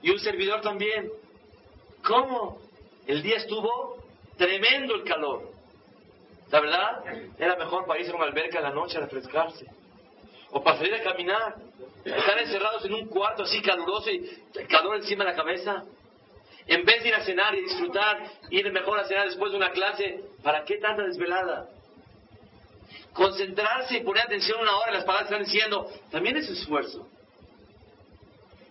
[0.03, 1.09] Y un servidor también.
[2.03, 2.59] ¿Cómo?
[3.07, 3.97] El día estuvo
[4.37, 5.49] tremendo el calor.
[6.51, 7.03] La verdad,
[7.39, 9.65] era mejor para irse a una alberca en la noche a refrescarse.
[10.51, 11.55] O para salir a caminar.
[12.03, 14.21] Estar encerrados en un cuarto así caluroso y
[14.69, 15.83] calor encima de la cabeza.
[16.67, 19.71] En vez de ir a cenar y disfrutar, ir mejor a cenar después de una
[19.71, 21.69] clase, ¿para qué tanta desvelada?
[23.13, 27.07] Concentrarse y poner atención una hora en las palabras que están diciendo, también es esfuerzo.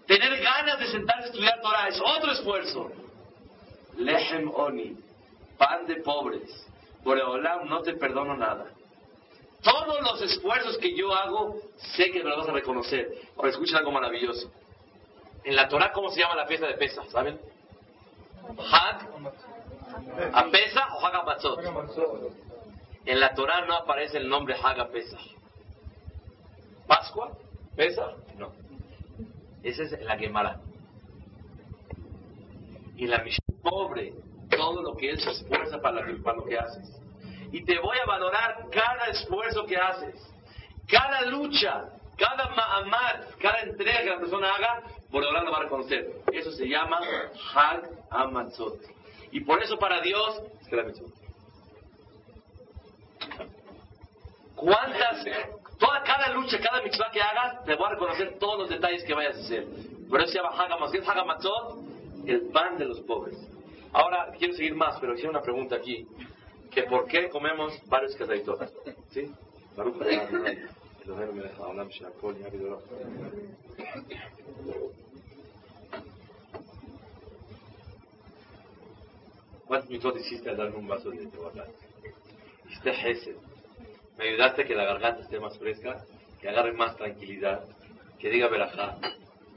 [0.06, 2.92] Tener ganas de sentarse a estudiar Torah es otro esfuerzo.
[3.96, 4.96] Lehem Oni,
[5.56, 6.66] pan de pobres.
[7.02, 8.66] Boreolam, no te perdono nada.
[9.62, 11.56] Todos los esfuerzos que yo hago,
[11.96, 13.08] sé que me los vas a reconocer.
[13.36, 14.50] Ahora escuchen algo maravilloso.
[15.42, 17.02] En la Torah, ¿cómo se llama la fiesta de Pesa?
[17.10, 17.40] ¿Saben?
[18.58, 19.08] Hag,
[20.32, 21.60] a Pesa o Hag Matzot.
[23.06, 25.18] En la Torah no aparece el nombre Hag Pesa.
[26.86, 27.32] ¿Pascua?
[27.74, 28.12] ¿Pesa?
[28.36, 28.63] No.
[29.64, 30.60] Esa es la Gemara.
[32.96, 34.12] Y la Mishnah, pobre,
[34.50, 37.00] todo lo que él se esfuerza para, lo que haces.
[37.50, 40.14] Y te voy a valorar cada esfuerzo que haces,
[40.86, 45.62] cada lucha, cada ma'amar, cada entrega que la persona haga, por hablar lo va a
[45.62, 46.10] reconocer.
[46.32, 47.00] Eso se llama
[47.54, 48.80] Hag Amatzot.
[49.32, 50.42] Y por eso para Dios,
[54.54, 55.24] ¿cuántas,
[55.84, 59.12] Toda, cada lucha, cada mitzvah que hagas, te voy a reconocer todos los detalles que
[59.12, 59.66] vayas a hacer.
[60.08, 61.78] Por eso se llama Hagamatzot, Hagamatzot,
[62.26, 63.36] el pan de los pobres.
[63.92, 66.06] Ahora, quiero seguir más, pero hice una pregunta aquí.
[66.70, 68.72] Que ¿Por qué comemos varios cazaitoras?
[69.10, 69.30] ¿Sí?
[79.66, 81.66] ¿Cuántos mitzvot hiciste al darme un vaso de tehuacán?
[82.70, 83.36] Hiciste Hesed.
[84.18, 86.04] Me ayudaste a que la garganta esté más fresca,
[86.40, 87.64] que agarre más tranquilidad,
[88.18, 88.96] que diga verajá,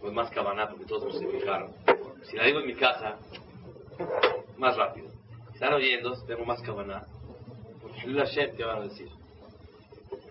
[0.02, 1.72] con más cabaná, porque todos se fijaron.
[2.24, 3.18] Si la digo en mi casa,
[4.58, 5.08] más rápido.
[5.54, 7.06] Están oyendo, tengo más cabaná.
[7.82, 9.10] Porque la Shem te van a decir.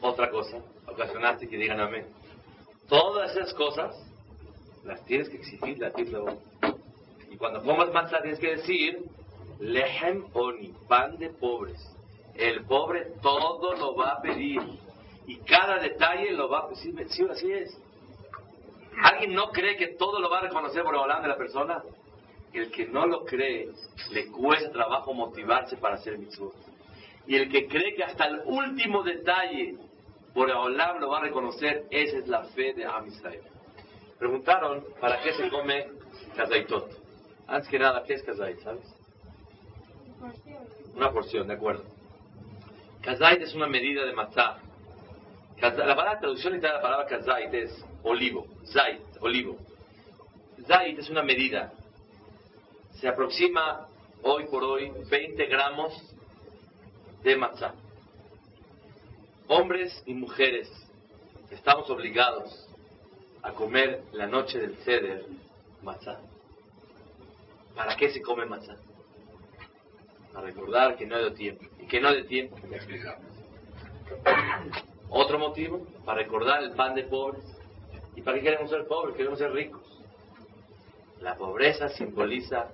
[0.01, 2.07] Otra cosa, ocasionaste que digan amén.
[2.89, 3.97] Todas esas cosas
[4.85, 6.37] las tienes que exigir la tifla
[7.31, 9.03] Y cuando comas matzah tienes que decir
[9.59, 11.96] lehem oni, pan de pobres.
[12.39, 14.61] El pobre todo lo va a pedir
[15.27, 17.09] y cada detalle lo va a pedir.
[17.09, 17.77] Sí, así es.
[19.03, 21.83] ¿Alguien no cree que todo lo va a reconocer por el de la persona?
[22.53, 23.69] El que no lo cree,
[24.11, 26.55] le cuesta trabajo motivarse para hacer mitzvot.
[27.27, 29.77] Y el que cree que hasta el último detalle
[30.33, 33.43] por Olam lo va a reconocer, esa es la fe de Am Israel.
[34.19, 35.87] Preguntaron, ¿para qué se come
[36.37, 36.91] kazaitot?
[37.47, 38.85] Antes que nada, ¿qué es kazait, sabes?
[40.95, 41.85] Una porción, de acuerdo.
[43.07, 44.59] Kazait es una medida de matzah.
[45.61, 49.57] La palabra traducción literal de la palabra kazait es olivo, zait, olivo.
[50.67, 51.73] Zait es una medida.
[53.01, 53.87] Se aproxima
[54.25, 55.93] hoy por hoy 20 gramos
[57.23, 57.75] de matzah.
[59.47, 60.69] Hombres y mujeres
[61.53, 62.69] estamos obligados
[63.41, 65.27] a comer la noche del ceder
[65.81, 66.19] matzah.
[67.77, 68.77] ¿Para qué se come matzah?
[70.37, 71.65] Para recordar que no de tiempo.
[71.81, 73.25] Y que no de tiempo, me explicamos.
[75.09, 77.43] Otro motivo, para recordar el pan de pobres.
[78.15, 79.17] ¿Y para qué queremos ser pobres?
[79.17, 79.81] Queremos ser ricos.
[81.23, 82.69] La pobreza simboliza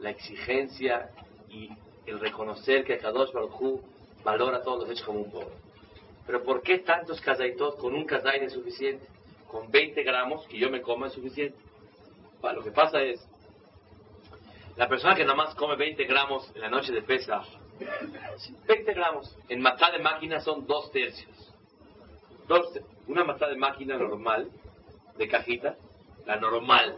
[0.00, 1.08] la exigencia
[1.48, 1.70] y
[2.04, 3.80] el reconocer que Kadosh Baruj
[4.22, 5.54] valora todos los hechos como un pobre.
[6.26, 7.78] Pero ¿por qué tantos kazaitot?
[7.78, 9.06] Con un kazait es suficiente.
[9.50, 11.56] Con 20 gramos que yo me como es suficiente.
[12.42, 13.26] lo que pasa es,
[14.78, 17.42] la persona que nada más come 20 gramos en la noche de pesa,
[18.68, 21.36] 20 gramos, en matá de máquina son dos tercios.
[22.46, 24.48] Dos, una matá de máquina normal,
[25.16, 25.74] de cajita,
[26.26, 26.96] la normal,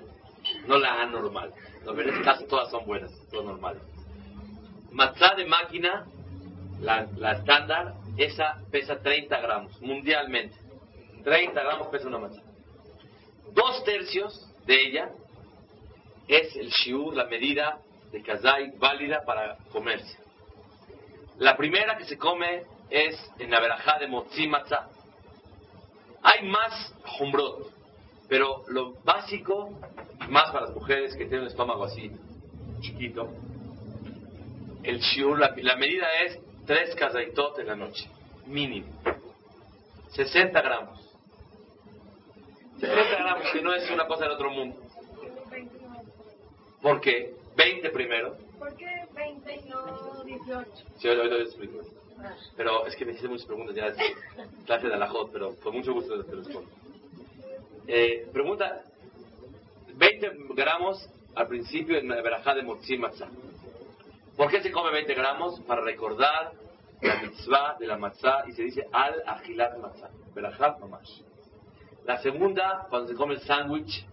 [0.67, 1.55] no la anormal.
[1.87, 3.83] En este caso todas son buenas, todas normales.
[4.93, 6.05] Matzá de máquina,
[6.83, 10.55] la, la estándar, esa pesa 30 gramos, mundialmente.
[11.25, 12.43] 30 gramos pesa una matzá.
[13.55, 15.11] dos tercios de ella
[16.31, 17.81] es el shiur, la medida
[18.13, 20.17] de kazai válida para comerse.
[21.39, 24.89] La primera que se come es en la verajá de motzi matzah.
[26.23, 27.73] Hay más humbrot,
[28.29, 29.71] pero lo básico,
[30.29, 32.13] más para las mujeres que tienen un estómago así
[32.81, 33.29] chiquito,
[34.83, 38.09] el shiur, la, la medida es tres kazaitot en la noche,
[38.47, 38.89] mínimo.
[40.13, 41.01] 60 gramos.
[42.79, 44.90] 60 gramos, que no es una cosa del otro mundo.
[46.83, 47.35] ¿Por qué?
[47.57, 48.37] 20 primero.
[48.59, 50.71] ¿Por qué 20 y no 18?
[50.99, 51.81] Sí, ahorita les explico.
[52.57, 53.97] Pero es que me hiciste muchas preguntas, ya es
[54.67, 56.71] clase de alajot, pero con mucho gusto te respondo.
[57.87, 58.83] Eh, pregunta,
[59.95, 63.29] 20 gramos al principio en la verajá de Motzi Matzah.
[64.37, 65.61] ¿Por qué se come 20 gramos?
[65.61, 66.53] Para recordar
[67.03, 71.21] la mitzvah de la matzah y se dice al agilat matzah, verajá mamash.
[72.05, 74.07] La segunda, cuando se come el sándwich,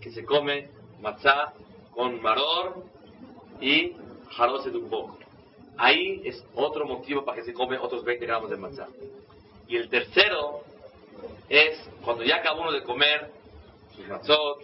[0.00, 1.52] que se come matzah
[1.98, 2.84] con maror
[3.60, 5.18] y un poco.
[5.76, 8.86] Ahí es otro motivo para que se come otros 20 gramos de matzah.
[9.66, 10.60] Y el tercero
[11.48, 13.32] es cuando ya acabó uno de comer
[13.96, 14.62] sus matzot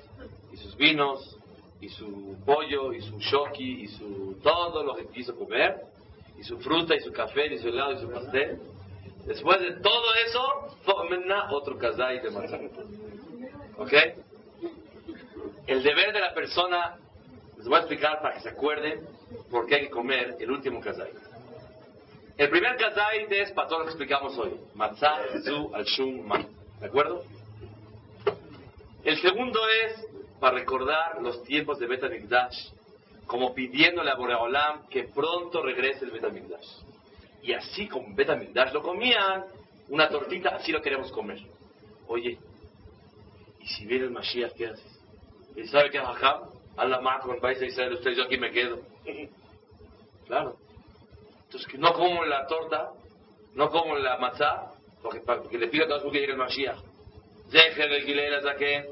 [0.53, 1.37] y sus vinos
[1.81, 5.87] y su pollo y su shoki y su todo lo que quiso comer
[6.39, 8.61] y su fruta y su café y su helado y su pastel.
[9.27, 12.61] Después de todo eso, tomenna otro kazai de matzah.
[13.79, 13.93] ¿Ok?
[15.67, 16.99] El deber de la persona,
[17.65, 19.09] les voy a explicar para que se acuerden
[19.51, 21.11] por qué hay que comer el último kazai.
[22.37, 24.61] El primer kazai es para todo lo que explicamos hoy.
[24.75, 26.45] Matzah, zu, al shum, ma.
[26.79, 27.25] ¿De acuerdo?
[29.03, 30.07] El segundo es
[30.39, 32.69] para recordar los tiempos de Bet HaMikdash,
[33.27, 36.69] como pidiéndole a Boreolam que pronto regrese el Bet HaMikdash.
[37.45, 39.47] Y así como Bet HaMikdash lo comían,
[39.89, 41.39] una tortita, así lo queremos comer.
[42.09, 42.37] Oye,
[43.59, 45.01] ¿y si viene el Mashiach, qué haces?
[45.57, 46.54] ¿Y sabe qué, Jajam?
[46.77, 48.81] Allah Macron, vais a Israel, usted, yo aquí me quedo.
[50.27, 50.57] Claro.
[51.45, 52.91] Entonces, que no como la torta,
[53.55, 54.73] no como la matzá,
[55.03, 56.79] porque, porque le pido a todos que llegue el Mashiach.
[57.51, 58.87] Deje el Gilel Azaken,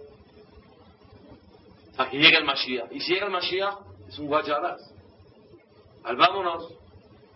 [1.98, 2.92] a que llegue el Mashiach.
[2.92, 3.74] Y si llega el Mashiach,
[4.08, 4.80] es un guacharaz.
[6.04, 6.72] Al vámonos.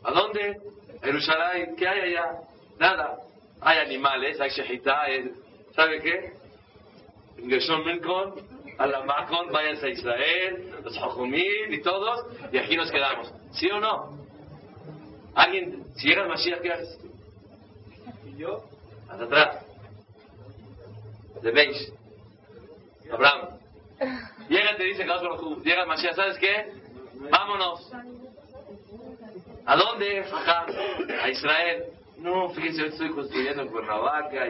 [0.05, 0.57] ¿A dónde?
[1.03, 1.75] A Jerusalén.
[1.77, 2.41] ¿Qué hay allá?
[2.79, 3.19] Nada.
[3.61, 5.33] Hay animales, hay shejitá, hay-
[5.75, 6.33] ¿sabe qué?
[7.49, 8.35] Gershon Milcon,
[8.79, 13.33] Alamacon, váyanse a Israel, los Jajumim y todos, y aquí nos quedamos.
[13.53, 14.19] ¿Sí o no?
[15.35, 16.99] Alguien, si llega el Mashiach, ¿qué haces?
[18.27, 18.65] Y yo,
[19.09, 19.67] Hasta atrás.
[21.43, 21.93] De Beis.
[23.13, 23.59] Abraham.
[24.49, 25.07] Llega y te dice,
[25.65, 26.73] llega Mashiach, ¿sabes qué?
[27.31, 27.91] Vámonos.
[29.65, 30.67] ¿A dónde, Jajam?
[31.23, 31.96] A Israel.
[32.19, 34.49] No, fíjense, yo estoy construyendo en Cuernavaca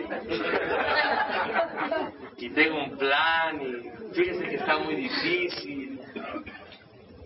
[2.36, 6.00] y, tengo un plan y fíjense que está muy difícil.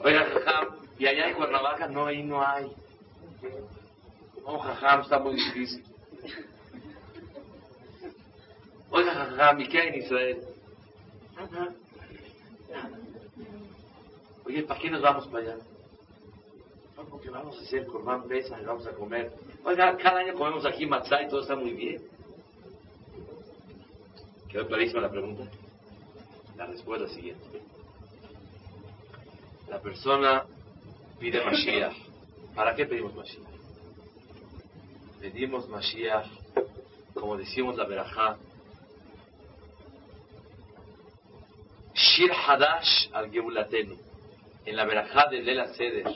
[0.03, 2.73] Oiga, Jajam, y allá en Cuernavaca no, ahí no hay.
[4.47, 5.85] No, Jajam, está muy difícil.
[8.91, 10.41] Oiga, Jajam, ¿y qué hay en Israel?
[14.47, 15.57] Oye, ¿para qué nos vamos para allá?
[16.97, 19.33] No, porque vamos a hacer Corban Pesa y vamos a comer.
[19.65, 22.03] Oiga, cada año comemos aquí matzá y todo está muy bien.
[24.49, 25.45] ¿Quedó clarísima la pregunta?
[26.57, 27.63] La respuesta es la siguiente.
[29.69, 30.45] La persona
[31.19, 31.95] pide Mashiach.
[32.55, 33.47] ¿Para qué pedimos Mashiach?
[35.21, 36.27] Pedimos Mashiach,
[37.15, 38.39] como decimos la verajá,
[41.95, 43.97] Shir Hadash al Gebulatenu,
[44.65, 46.07] en la verajá de Lela Seder,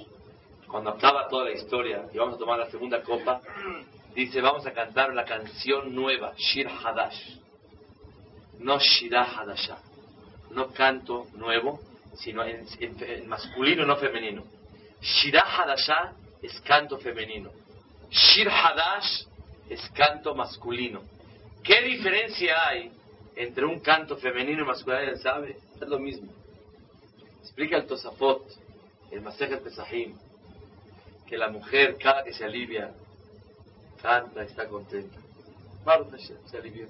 [0.74, 3.40] cuando acaba toda la historia y vamos a tomar la segunda copa,
[4.16, 7.36] dice, vamos a cantar la canción nueva, Shir Hadash,
[8.58, 9.78] no Shirah Hadashah,
[10.50, 11.78] no canto nuevo,
[12.16, 12.66] sino en,
[13.28, 14.42] masculino, no femenino.
[15.00, 16.12] Shirah Hadashah
[16.42, 17.52] es canto femenino.
[18.10, 19.26] Shir Hadash
[19.70, 21.02] es canto masculino.
[21.62, 22.90] ¿Qué diferencia hay
[23.36, 24.98] entre un canto femenino y masculino?
[24.98, 25.56] ¿Alguien sabe?
[25.80, 26.32] Es lo mismo.
[27.42, 28.44] Explica el Tosafot,
[29.12, 30.18] el Masejet Pesahim,
[31.34, 32.92] que la mujer cada que se alivia,
[34.00, 35.18] canta, está contenta.
[35.84, 36.86] Hashem, se alivió.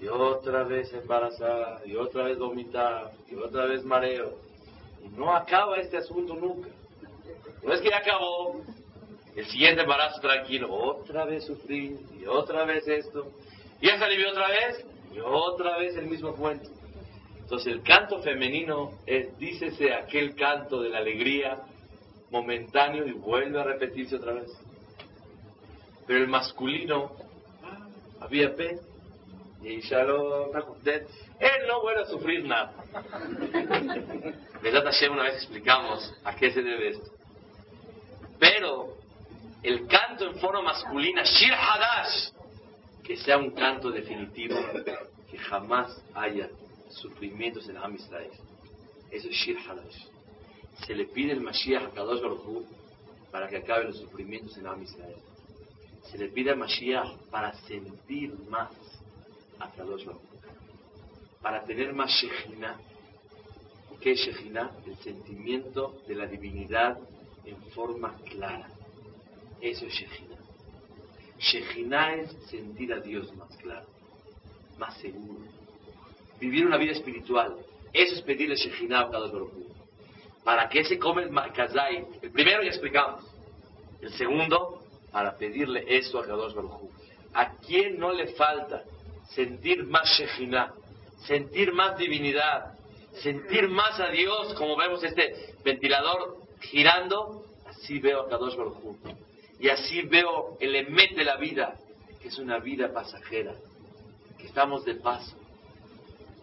[0.00, 4.38] Y otra vez embarazada, y otra vez vomitar, y otra vez mareo.
[5.04, 6.68] Y no acaba este asunto nunca.
[7.64, 8.62] No es que ya acabó,
[9.34, 13.32] el siguiente embarazo tranquilo, otra vez sufrir, y otra vez esto,
[13.80, 16.70] y ya se alivió otra vez, y otra vez el mismo cuento.
[17.40, 21.64] Entonces el canto femenino es, dícese, aquel canto de la alegría
[22.30, 24.50] momentáneo y vuelve a repetirse otra vez.
[26.06, 27.12] Pero el masculino,
[27.62, 27.88] ah,
[28.20, 28.80] había pena,
[29.62, 31.10] Y Shalom está contento.
[31.38, 32.72] Él no vuelve a sufrir nada.
[34.62, 37.10] Verdad Hashem una vez explicamos a qué se debe esto.
[38.38, 38.96] Pero
[39.62, 42.30] el canto en forma masculina, Shir Hadash,
[43.04, 44.56] que sea un canto definitivo,
[45.30, 46.48] que jamás haya
[46.88, 48.30] sufrimientos en Am Israel.
[49.10, 50.06] Eso es Shir Hadash.
[50.86, 52.64] Se le pide el Mashiach a Kadosh Baruj
[53.30, 55.16] para que acabe los sufrimientos en Am Israel.
[56.10, 58.70] Se le pide al Mashiach para sentir más
[59.58, 60.22] a Kadosh Baruj.
[61.42, 62.78] Para tener más Shekhinah.
[64.00, 64.70] ¿Qué es Shekhinah?
[64.86, 66.98] El sentimiento de la divinidad
[67.44, 68.68] en forma clara.
[69.60, 70.38] Eso es Shekhinah.
[71.38, 73.86] Shekhinah es sentir a Dios más claro,
[74.78, 75.40] más seguro.
[76.38, 77.56] Vivir una vida espiritual.
[77.92, 79.69] Eso es pedirle Shekhinah a Baruj Hu.
[80.44, 82.06] ¿Para qué se come el Kazai?
[82.22, 83.24] El primero ya explicamos.
[84.00, 84.80] El segundo,
[85.12, 86.90] para pedirle eso a Kadosh Baruj.
[87.34, 88.82] ¿A quién no le falta
[89.34, 90.72] sentir más Shekhinah?
[91.26, 92.74] Sentir más divinidad.
[93.22, 97.44] Sentir más a Dios, como vemos este ventilador girando.
[97.66, 98.96] Así veo a Kadosh Baruj.
[99.58, 101.76] Y así veo el emet de la vida,
[102.22, 103.54] que es una vida pasajera,
[104.38, 105.36] que estamos de paso.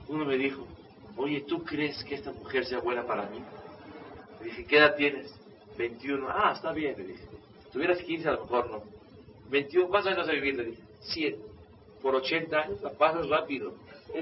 [0.07, 0.67] Uno me dijo,
[1.15, 3.39] oye, ¿tú crees que esta mujer sea buena para mí?
[4.47, 5.29] Dije, ¿qué edad tienes?
[5.77, 6.25] 21.
[6.29, 7.25] Ah, está bien, le dije.
[7.73, 8.81] Tuvieras 15, a lo mejor no.
[9.49, 10.55] 21, ¿cuántos años vas a vivir?
[10.55, 11.35] Le dije, 100.
[12.01, 13.73] Por 80 años la pasas rápido.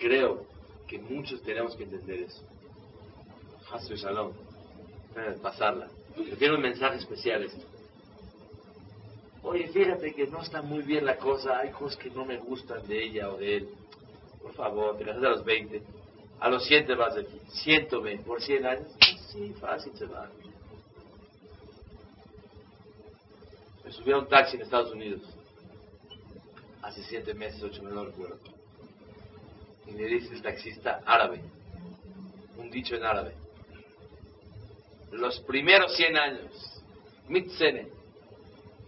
[0.00, 0.46] Creo
[0.86, 2.44] que muchos tenemos que entender eso.
[3.72, 4.30] Hasu Shalom.
[5.16, 5.88] Eh, pasarla.
[6.38, 7.66] Tiene un mensaje especial esto.
[9.42, 12.86] Oye, fíjate que no está muy bien la cosa, hay cosas que no me gustan
[12.86, 13.68] de ella o de él.
[14.46, 15.82] Por favor, te casas a los 20.
[16.38, 17.40] A los 100 te vas de aquí.
[17.64, 18.92] 120 por 100 años.
[19.32, 20.30] Sí, fácil se va.
[23.84, 25.20] Me subí a un taxi en Estados Unidos.
[26.80, 28.38] Hace 7 meses, 8 meses, no recuerdo.
[29.88, 31.40] Y me dice el taxista árabe.
[32.56, 33.34] Un dicho en árabe.
[35.10, 36.82] Los primeros 100 años,
[37.26, 37.88] mitzene,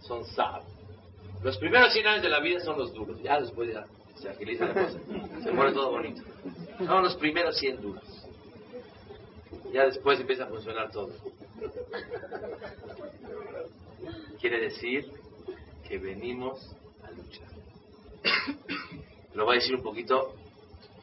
[0.03, 0.63] son sab.
[1.43, 3.21] Los primeros 100 años de la vida son los duros.
[3.21, 3.85] Ya después ya
[4.21, 4.99] se agiliza la cosa.
[5.43, 6.21] Se pone todo bonito.
[6.77, 8.03] Son los primeros 100 duros.
[9.73, 11.11] Ya después empieza a funcionar todo.
[14.39, 15.11] Quiere decir
[15.87, 17.49] que venimos a luchar.
[19.33, 20.33] Lo voy a decir un poquito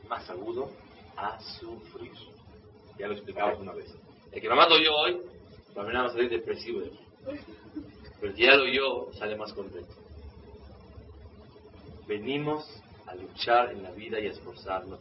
[0.08, 0.70] más agudo,
[1.16, 2.12] a sufrir.
[2.98, 3.92] Ya lo explicamos una vez.
[4.32, 6.90] El que nomás lo oyó hoy, mí va a salir depresivo de.
[8.20, 9.94] Pero el que ya lo oyó, sale más contento.
[12.06, 12.64] Venimos
[13.06, 15.00] a luchar en la vida y a esforzarnos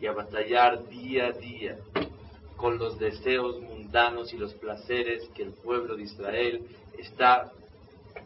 [0.00, 1.78] y a batallar día a día
[2.56, 6.66] con los deseos mundanos y los placeres que el pueblo de Israel
[6.98, 7.52] está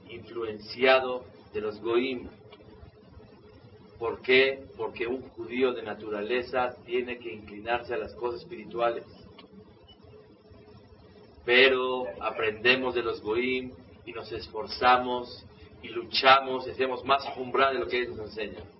[0.08, 2.28] influenciado de los goim.
[3.98, 4.64] ¿Por qué?
[4.76, 9.04] Porque un judío de naturaleza tiene que inclinarse a las cosas espirituales.
[11.44, 13.72] Pero aprendemos de los goim
[14.04, 15.46] y nos esforzamos
[15.82, 18.75] y luchamos y hacemos más jumbra de lo que ellos nos enseñan.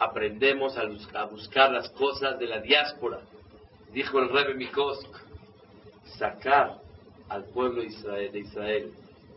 [0.00, 3.20] Aprendemos a, buscar las cosas de la diáspora.
[3.92, 5.06] Dijo el Rebbe Mikosk,
[6.16, 6.78] sacar
[7.28, 8.94] al pueblo de Israel,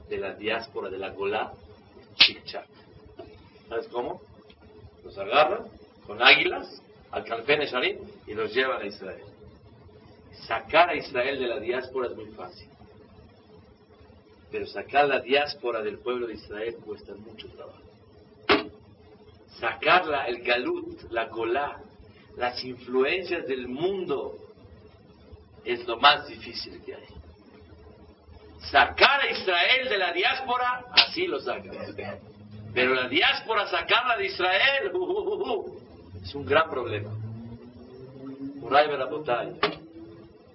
[0.09, 1.51] de la diáspora de la Golá,
[2.16, 2.66] chic-chac.
[3.68, 4.22] ¿Sabes cómo?
[5.03, 5.68] Los agarran
[6.07, 9.26] con águilas al Calfen Sharim y los llevan a Israel.
[10.47, 12.70] Sacar a Israel de la diáspora es muy fácil.
[14.49, 17.92] Pero sacar la diáspora del pueblo de Israel cuesta mucho trabajo.
[19.60, 21.82] Sacarla, el galut, la golá,
[22.38, 24.36] las influencias del mundo
[25.64, 27.08] es lo más difícil que hay.
[28.72, 31.78] Sacar a Israel de la diáspora, así lo sacan.
[32.74, 35.80] Pero la diáspora, sacarla de Israel, uh, uh, uh,
[36.24, 37.12] es un gran problema.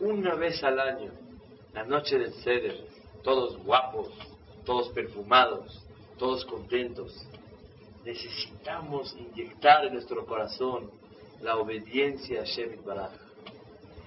[0.00, 1.12] Una vez al año,
[1.74, 2.76] la noche del Seder,
[3.22, 4.08] todos guapos,
[4.64, 5.84] todos perfumados,
[6.18, 7.14] todos contentos.
[8.08, 10.90] Necesitamos inyectar en nuestro corazón
[11.42, 13.12] la obediencia a Shemit Baraj.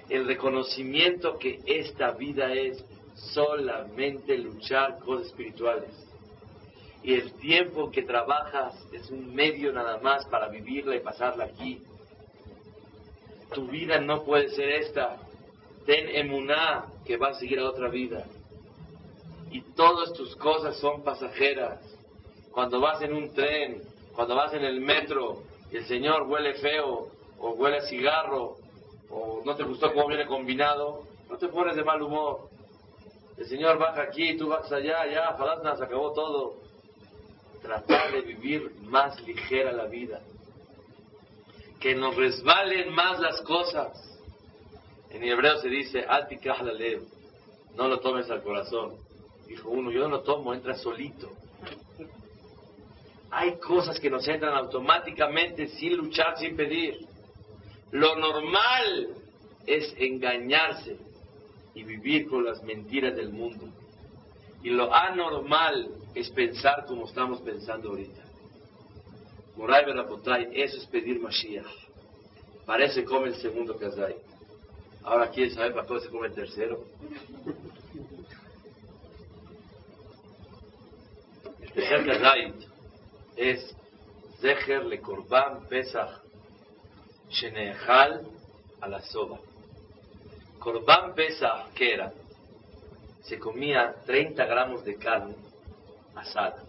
[0.09, 2.83] El reconocimiento que esta vida es
[3.13, 5.91] solamente luchar cosas espirituales.
[7.03, 11.83] Y el tiempo que trabajas es un medio nada más para vivirla y pasarla aquí.
[13.53, 15.17] Tu vida no puede ser esta.
[15.85, 18.25] Ten emuná que va a seguir a otra vida.
[19.51, 21.79] Y todas tus cosas son pasajeras.
[22.51, 27.07] Cuando vas en un tren, cuando vas en el metro y el Señor huele feo
[27.39, 28.57] o huele cigarro
[29.09, 32.49] o no te gustó cómo viene combinado, no te pones de mal humor.
[33.37, 36.55] El Señor baja aquí, tú vas allá, ya, Falasna, se acabó todo.
[37.61, 40.21] Tratar de vivir más ligera la vida.
[41.79, 44.19] Que nos resbalen más las cosas.
[45.09, 46.73] En hebreo se dice, Atikah la.
[47.75, 48.95] No lo tomes al corazón.
[49.47, 51.29] Dijo uno, yo no lo tomo, entra solito.
[53.31, 56.97] Hay cosas que nos entran automáticamente sin luchar, sin pedir.
[57.91, 59.07] Lo normal
[59.65, 60.97] es engañarse
[61.73, 63.69] y vivir con las mentiras del mundo.
[64.63, 68.21] Y lo anormal es pensar como estamos pensando ahorita.
[69.55, 71.65] Moray Berapotay, eso es pedir Mashiach.
[72.65, 74.15] Parece come el segundo Kazay.
[75.03, 76.83] Ahora quiere saber para qué se come el tercero.
[81.61, 82.70] El tercer Kazay
[83.35, 83.75] es
[84.39, 86.21] Zecher le Korban Pesach
[87.29, 88.27] Shenehal
[88.81, 89.39] a la soba.
[90.59, 92.11] Korban Pesach, ¿qué era?
[93.23, 95.35] Se comía 30 gramos de carne
[96.15, 96.63] asada.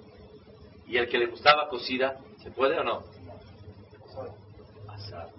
[0.87, 3.03] Y el que le gustaba cocida, ¿se puede o no?
[4.89, 5.31] Asada.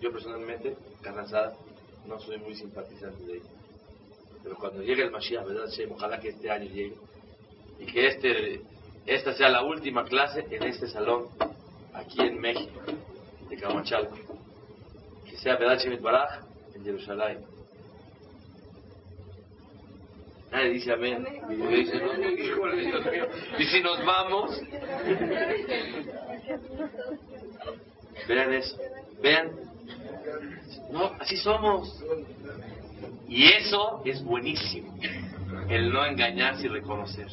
[0.00, 1.56] Yo personalmente, carne asada,
[2.06, 3.50] no soy muy simpatizante de ella.
[4.42, 5.68] Pero cuando llegue el Mashiach, ¿verdad?
[5.90, 6.96] Ojalá que este año llegue.
[7.78, 8.62] Y que este,
[9.06, 11.28] esta sea la última clase en este salón,
[11.94, 12.80] aquí en México,
[13.48, 14.16] de Camachalco.
[15.24, 15.78] Que sea ¿verdad?
[15.78, 16.40] Shem Baraj
[16.74, 17.56] en Jerusalén.
[20.50, 21.26] Nadie dice amén.
[21.40, 23.26] Porque dice, no, Dios mío.
[23.58, 24.60] Y si nos vamos,
[28.28, 28.78] vean eso.
[29.22, 29.50] Vean.
[30.90, 32.02] No, así somos.
[33.28, 34.96] Y eso es buenísimo.
[35.68, 37.28] El no engañarse y reconocer.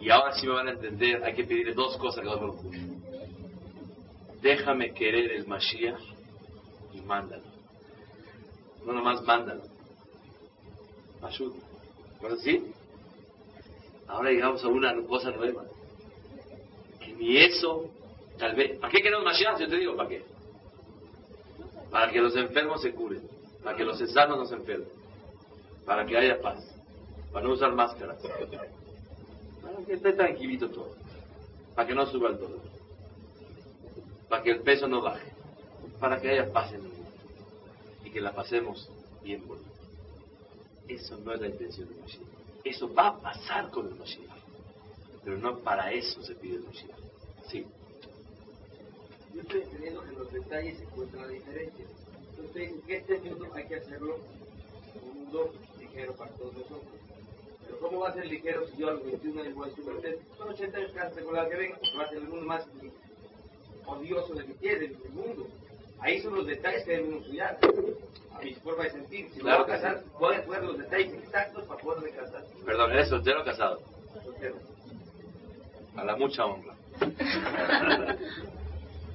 [0.00, 2.98] Y ahora sí me van a entender, hay que pedirle dos cosas que Dios me
[4.40, 6.00] Déjame querer el Mashiach
[6.92, 7.42] y mándalo.
[8.86, 9.62] No nomás mándalo.
[11.20, 11.56] Ayuda.
[12.22, 12.72] ¿No es así?
[14.06, 15.64] Ahora llegamos a una cosa nueva.
[17.00, 17.90] Que ni eso,
[18.38, 18.78] tal vez.
[18.78, 19.58] ¿Para qué queremos Mashiach?
[19.58, 20.24] Yo te digo, ¿para qué?
[21.90, 23.22] Para que los enfermos se curen.
[23.64, 24.88] Para que los sanos no se enfermen.
[25.84, 26.64] Para que haya paz.
[27.32, 28.18] Para no usar máscaras.
[29.62, 30.94] Para que esté tranquilito todo.
[31.74, 32.60] Para que no suba el dolor.
[34.28, 35.32] Para que el peso no baje.
[36.00, 37.10] Para que haya paz en el mundo.
[38.04, 38.90] Y que la pasemos
[39.22, 39.68] bien bonito.
[40.88, 42.28] Eso no es la intención del Mashiach.
[42.64, 44.38] Eso va a pasar con el Mashiach.
[45.24, 46.98] Pero no para eso se pide el Mashiach.
[47.48, 47.66] Sí.
[49.34, 51.84] Yo estoy entendiendo que en los detalles se encuentra la diferencia.
[52.30, 54.18] Entonces, que este mundo hay que hacerlo
[55.02, 57.07] un mundo ligero para todos nosotros.
[57.68, 60.18] Pero ¿cómo va a ser ligero si yo a los 21 años voy a "Usted,
[60.38, 60.92] son 80 años
[61.24, 62.66] con la que venga, porque va a ser el mundo más
[63.86, 65.46] odioso del que tiene, del mundo.
[66.00, 67.58] Ahí son los detalles que debemos estudiar.
[68.32, 69.28] A mi forma de sentir.
[69.34, 72.44] Si Claro voy a casar, voy a los detalles exactos para poderme casar.
[72.64, 73.80] Perdón, ¿eres soltero o casado?
[74.24, 74.54] Soltero.
[75.96, 76.74] A la mucha honra.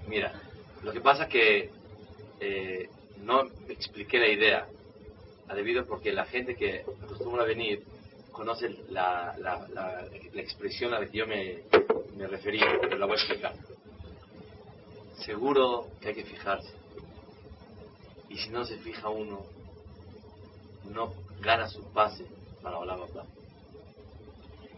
[0.08, 0.34] Mira,
[0.84, 1.70] lo que pasa que
[2.42, 2.90] eh,
[3.22, 4.68] no expliqué la idea,
[5.48, 7.84] a debido porque la gente que acostumbra a venir
[8.34, 10.06] conoce la, la, la,
[10.42, 11.62] expresión a la que yo me,
[12.18, 13.54] me referí, pero la voy a explicar.
[15.20, 16.74] Seguro que hay que fijarse.
[18.30, 19.46] Y si no se fija uno,
[20.92, 22.26] no gana su pase
[22.62, 23.26] para Olam Abba.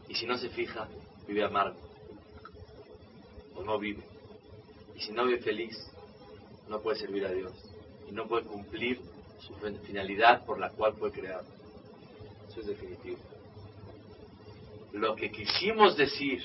[0.10, 0.88] Y si no se fija,
[1.28, 1.80] vive amargo.
[3.56, 4.04] O no vive.
[4.96, 5.76] Y si no vive feliz,
[6.68, 7.54] no puede servir a Dios.
[8.08, 9.00] Y no puede cumplir
[9.40, 11.46] su fin- finalidad por la cual fue creado.
[12.50, 13.18] Eso es definitivo.
[14.96, 16.42] Lo que quisimos decir,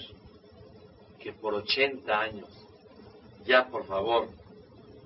[1.20, 2.48] que por 80 años,
[3.46, 4.28] ya por favor,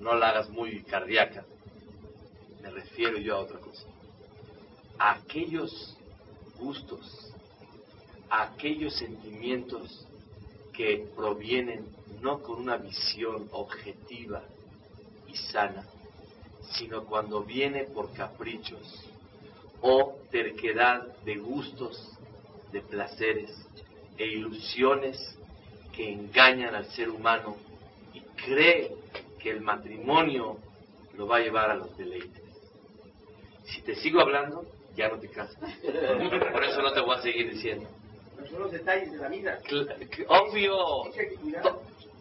[0.00, 1.44] no la hagas muy cardíaca,
[2.62, 3.86] me refiero yo a otra cosa.
[4.98, 5.94] A aquellos
[6.58, 7.34] gustos,
[8.30, 10.06] a aquellos sentimientos
[10.72, 11.84] que provienen
[12.22, 14.42] no con una visión objetiva
[15.28, 15.84] y sana,
[16.78, 19.04] sino cuando viene por caprichos
[19.82, 22.13] o terquedad de gustos,
[22.74, 23.50] de placeres
[24.18, 25.38] e ilusiones
[25.94, 27.56] que engañan al ser humano
[28.12, 28.90] y cree
[29.38, 30.58] que el matrimonio
[31.16, 32.42] lo va a llevar a los deleites.
[33.66, 34.66] Si te sigo hablando,
[34.96, 35.56] ya no te casas.
[35.82, 37.88] Por eso no te voy a seguir diciendo.
[38.36, 39.60] Pero son los detalles de la vida.
[40.26, 40.76] Obvio,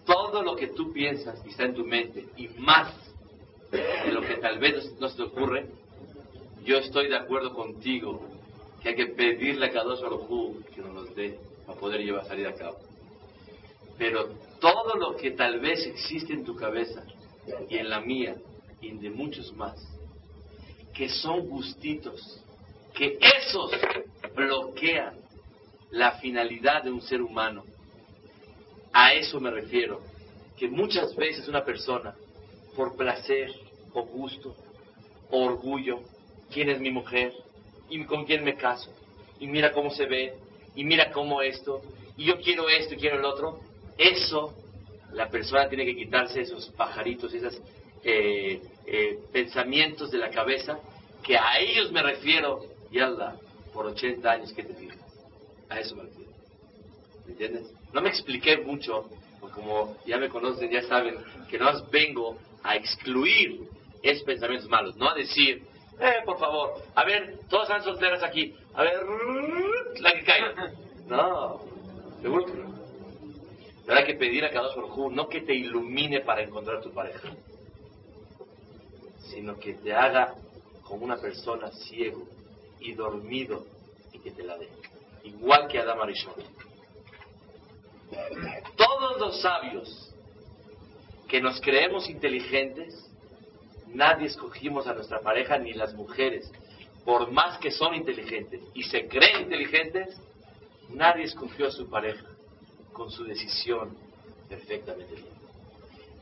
[0.06, 2.94] todo lo que tú piensas y está en tu mente, y más
[3.72, 5.66] de lo que tal vez no se te ocurre,
[6.64, 8.33] yo estoy de acuerdo contigo
[8.84, 12.26] que hay que pedirle a Kadosh Baruj Hu que nos los dé para poder llevar
[12.26, 12.78] salir a cabo.
[13.98, 14.30] Pero
[14.60, 17.02] todo lo que tal vez existe en tu cabeza
[17.70, 18.36] y en la mía
[18.82, 19.80] y en de muchos más,
[20.94, 22.42] que son gustitos
[22.94, 23.72] que esos
[24.36, 25.16] bloquean
[25.92, 27.64] la finalidad de un ser humano.
[28.92, 30.02] A eso me refiero,
[30.58, 32.14] que muchas veces una persona,
[32.76, 33.52] por placer
[33.94, 34.56] o gusto
[35.30, 36.02] o orgullo,
[36.52, 37.34] quién es mi mujer
[37.90, 38.92] y con quién me caso,
[39.40, 40.34] y mira cómo se ve,
[40.76, 41.82] y mira cómo esto,
[42.18, 43.60] y yo quiero esto y quiero el otro,
[43.98, 44.54] eso
[45.14, 47.60] la persona tiene que quitarse esos pajaritos, esos
[48.04, 50.80] eh, eh, pensamientos de la cabeza,
[51.24, 53.36] que a ellos me refiero, y Allah,
[53.74, 55.00] por 80 años que te fijas.
[55.70, 56.32] A eso me refiero.
[57.26, 57.72] ¿Me entiendes?
[57.94, 59.10] No me expliqué mucho,
[59.54, 61.16] como ya me conocen, ya saben
[61.50, 63.62] que no vengo a excluir
[64.02, 65.64] esos pensamientos malos, no a decir,
[66.00, 69.00] eh, por favor, a ver, todas están solteras aquí, a ver,
[70.00, 70.72] la que caiga.
[71.08, 71.62] No,
[72.22, 72.74] seguro que no.
[74.06, 77.30] Que pedir a cada uno no que te ilumine para encontrar tu pareja,
[79.30, 80.36] sino que te haga
[80.84, 82.28] como una persona ciego
[82.80, 83.66] y dormido
[84.12, 84.70] y que te la dé.
[85.24, 86.34] Igual que Adam Arishon.
[88.76, 90.14] Todos los sabios
[91.28, 93.10] que nos creemos inteligentes,
[93.94, 96.52] nadie escogimos a nuestra pareja ni las mujeres.
[97.06, 100.20] Por más que son inteligentes y se creen inteligentes,
[100.90, 102.26] nadie escogió a su pareja
[102.94, 103.98] con su decisión
[104.48, 105.34] perfectamente bien.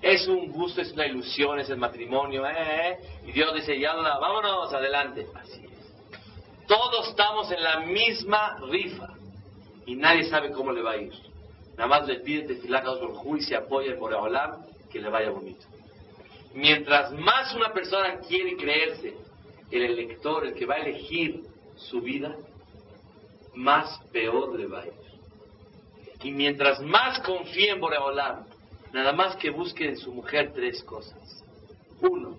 [0.02, 2.54] Es un gusto, es una ilusión, es el matrimonio, ¿eh?
[2.58, 2.98] ¿eh?
[3.28, 5.28] y Dios dice, ya vámonos, adelante.
[5.36, 6.68] Así es.
[6.68, 9.10] Todos estamos en la misma rifa
[9.86, 11.14] y nadie sabe cómo le va a ir.
[11.78, 15.66] Nada más le pide tefilaca a y se apoya por Olam que le vaya bonito.
[16.54, 19.16] Mientras más una persona quiere creerse
[19.72, 21.44] el elector, el que va a elegir
[21.76, 22.36] su vida,
[23.56, 24.94] más peor le va a ir.
[26.24, 28.46] Y mientras más confíe en Boreolam,
[28.94, 31.44] nada más que busque en su mujer tres cosas.
[32.02, 32.36] Uno,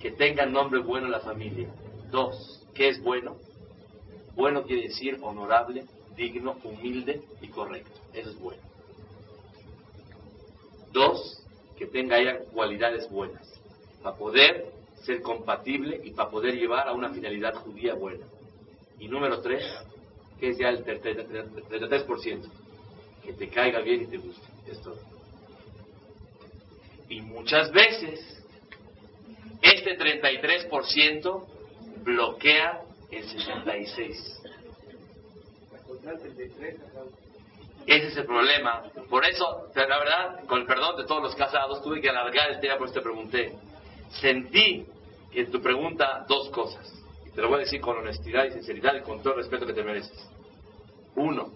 [0.00, 1.68] que tenga nombre bueno en la familia.
[2.10, 3.36] Dos, ¿qué es bueno?
[4.34, 5.84] Bueno quiere decir honorable,
[6.16, 8.00] digno, humilde y correcto.
[8.12, 8.62] Eso es bueno.
[10.92, 11.41] Dos,
[11.76, 13.46] que tenga ella cualidades buenas,
[14.02, 14.72] para poder
[15.04, 18.26] ser compatible y para poder llevar a una finalidad judía buena.
[18.98, 19.64] Y número tres,
[20.38, 22.42] que es ya el 33%,
[23.24, 24.46] que te caiga bien y te guste.
[24.70, 24.96] Esto.
[27.08, 28.42] Y muchas veces
[29.60, 31.46] este 33%
[32.04, 34.42] bloquea el 66%.
[37.86, 38.82] Ese es el problema.
[39.08, 42.60] Por eso, la verdad, con el perdón de todos los casados, tuve que alargar el
[42.60, 43.54] tema, por eso te pregunté.
[44.20, 44.86] Sentí
[45.32, 46.92] en tu pregunta dos cosas.
[47.34, 49.72] Te lo voy a decir con honestidad y sinceridad y con todo el respeto que
[49.72, 50.28] te mereces.
[51.16, 51.50] Uno,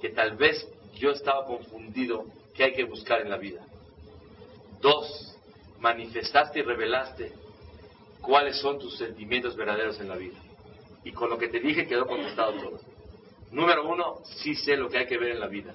[0.00, 3.64] que tal vez yo estaba confundido qué hay que buscar en la vida.
[4.80, 5.36] Dos,
[5.78, 7.32] manifestaste y revelaste
[8.22, 10.38] cuáles son tus sentimientos verdaderos en la vida.
[11.04, 12.80] Y con lo que te dije quedó contestado todo.
[13.50, 15.74] Número uno, sí sé lo que hay que ver en la vida.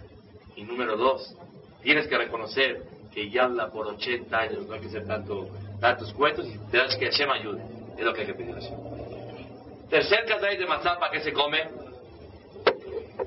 [0.55, 1.35] Y número dos,
[1.83, 5.49] tienes que reconocer que ya habla por 80 años, no hay que hacer tanto,
[5.79, 7.61] tantos cuentos y te das que Hashem ayude.
[7.97, 8.75] Es lo que hay que pedir a Hashem.
[9.89, 11.63] Tercer kazay de mazá, ¿para qué se come?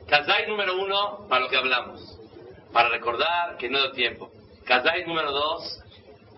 [0.07, 2.19] Kazay número uno, para lo que hablamos.
[2.73, 4.31] Para recordar que no da tiempo.
[4.65, 5.83] Kazay número dos,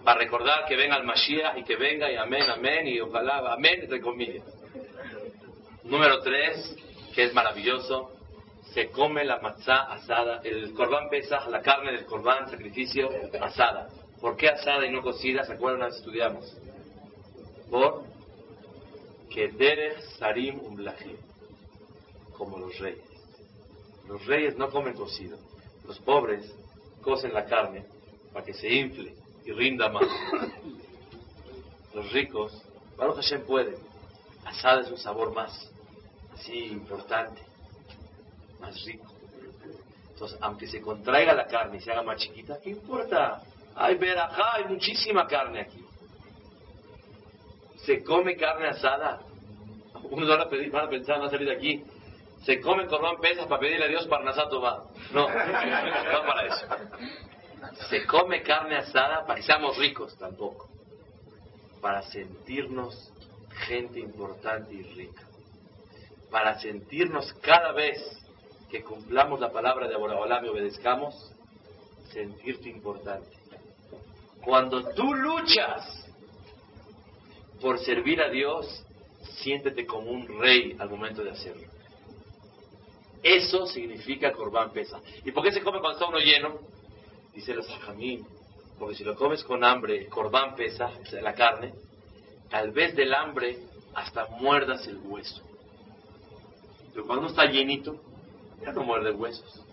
[0.05, 3.81] para recordar que venga el Mashiach y que venga y amén, amén y ojalá, amén,
[3.83, 4.45] entre comillas.
[5.85, 6.77] Número tres,
[7.23, 8.13] es maravilloso,
[8.73, 13.11] se come la matzá asada, el corbán pesa, la carne del corbán, sacrificio
[13.41, 13.89] asada.
[14.21, 15.45] ¿Por qué asada y no cocida?
[15.45, 15.89] ¿Se acuerdan?
[15.89, 16.57] Estudiamos.
[17.71, 18.05] Por
[19.31, 21.17] que Derech Sarim Umlahim,
[22.37, 23.05] como los reyes.
[24.09, 25.39] Los reyes no comen cocido.
[25.87, 26.53] Los pobres
[27.03, 27.85] cocen la carne
[28.33, 29.15] para que se infle
[29.45, 30.07] y rinda más.
[31.95, 32.63] Los ricos,
[32.97, 33.77] Baruch Hashem puede.
[34.45, 35.71] Asada es un sabor más,
[36.41, 37.43] así importante,
[38.61, 39.07] más rico.
[40.13, 43.43] Entonces, aunque se contraiga la carne y se haga más chiquita, ¿qué importa?
[43.75, 45.85] Hay verajá, hay muchísima carne aquí
[47.85, 49.21] se come carne asada.
[49.95, 51.85] A, pedir, van a pensar, van a salir de aquí,
[52.45, 54.85] se come corbán pesas para pedirle a Dios para Nasato va.
[55.13, 56.67] No, no para eso.
[57.89, 60.69] Se come carne asada para que seamos ricos tampoco.
[61.81, 63.13] Para sentirnos
[63.67, 65.23] gente importante y rica.
[66.31, 67.99] Para sentirnos cada vez
[68.71, 71.33] que cumplamos la palabra de Aborabalá y obedezcamos,
[72.13, 73.37] sentirte importante.
[74.43, 76.07] Cuando tú luchas
[77.61, 78.85] por servir a Dios,
[79.43, 81.69] siéntete como un rey al momento de hacerlo.
[83.23, 85.01] Eso significa corbán pesa.
[85.25, 86.59] ¿Y por qué se come cuando está uno lleno?
[87.35, 88.27] Dice los sajamín,
[88.79, 91.75] porque si lo comes con hambre, corbán pesa, la carne,
[92.49, 93.59] tal vez del hambre
[93.95, 95.43] hasta muerdas el hueso.
[96.93, 97.97] Pero cuando está llenito,
[98.63, 99.65] ya no muerde huesos.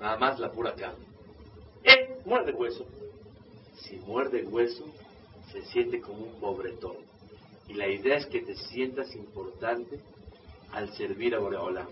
[0.00, 1.04] Nada más la pura carne.
[1.82, 2.86] Él muerde hueso.
[3.76, 4.84] Si muerde hueso,
[5.52, 6.96] se siente como un pobretón.
[7.68, 10.00] Y la idea es que te sientas importante
[10.72, 11.88] al servir a Boreolam.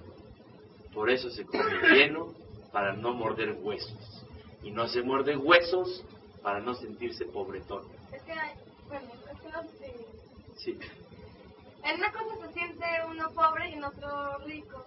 [0.92, 2.32] Por eso se come lleno
[2.72, 4.24] para no morder huesos.
[4.62, 6.04] Y no se muerde huesos
[6.42, 7.84] para no sentirse pobretón.
[8.12, 8.54] Es que hay,
[8.88, 9.94] bueno, es que no sé.
[10.56, 10.78] Sí.
[11.86, 14.84] En una cosa se siente uno pobre y en otro rico.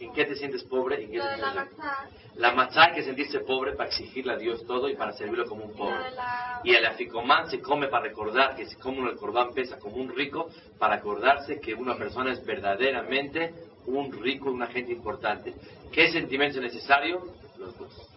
[0.00, 1.02] ¿En qué te sientes pobre?
[1.02, 1.82] ¿En qué Lo te de la sientes rico?
[1.82, 5.46] matzá, La matzá hay que sentirse pobre para exigirle a Dios todo y para servirlo
[5.46, 6.10] como un pobre.
[6.10, 6.60] la...
[6.64, 9.96] Y el aficomán se come para recordar que si come uno el corbán pesa como
[9.96, 13.54] un rico, para acordarse que una persona es verdaderamente
[13.86, 15.54] un rico, una gente importante.
[15.92, 17.24] ¿Qué sentimiento es necesario?
[17.56, 18.10] Los dos.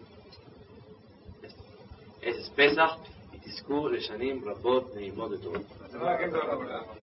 [2.22, 2.98] Es Pesach
[3.34, 5.62] y Tizkur, Reshanim, Rabot, Neimot de todo.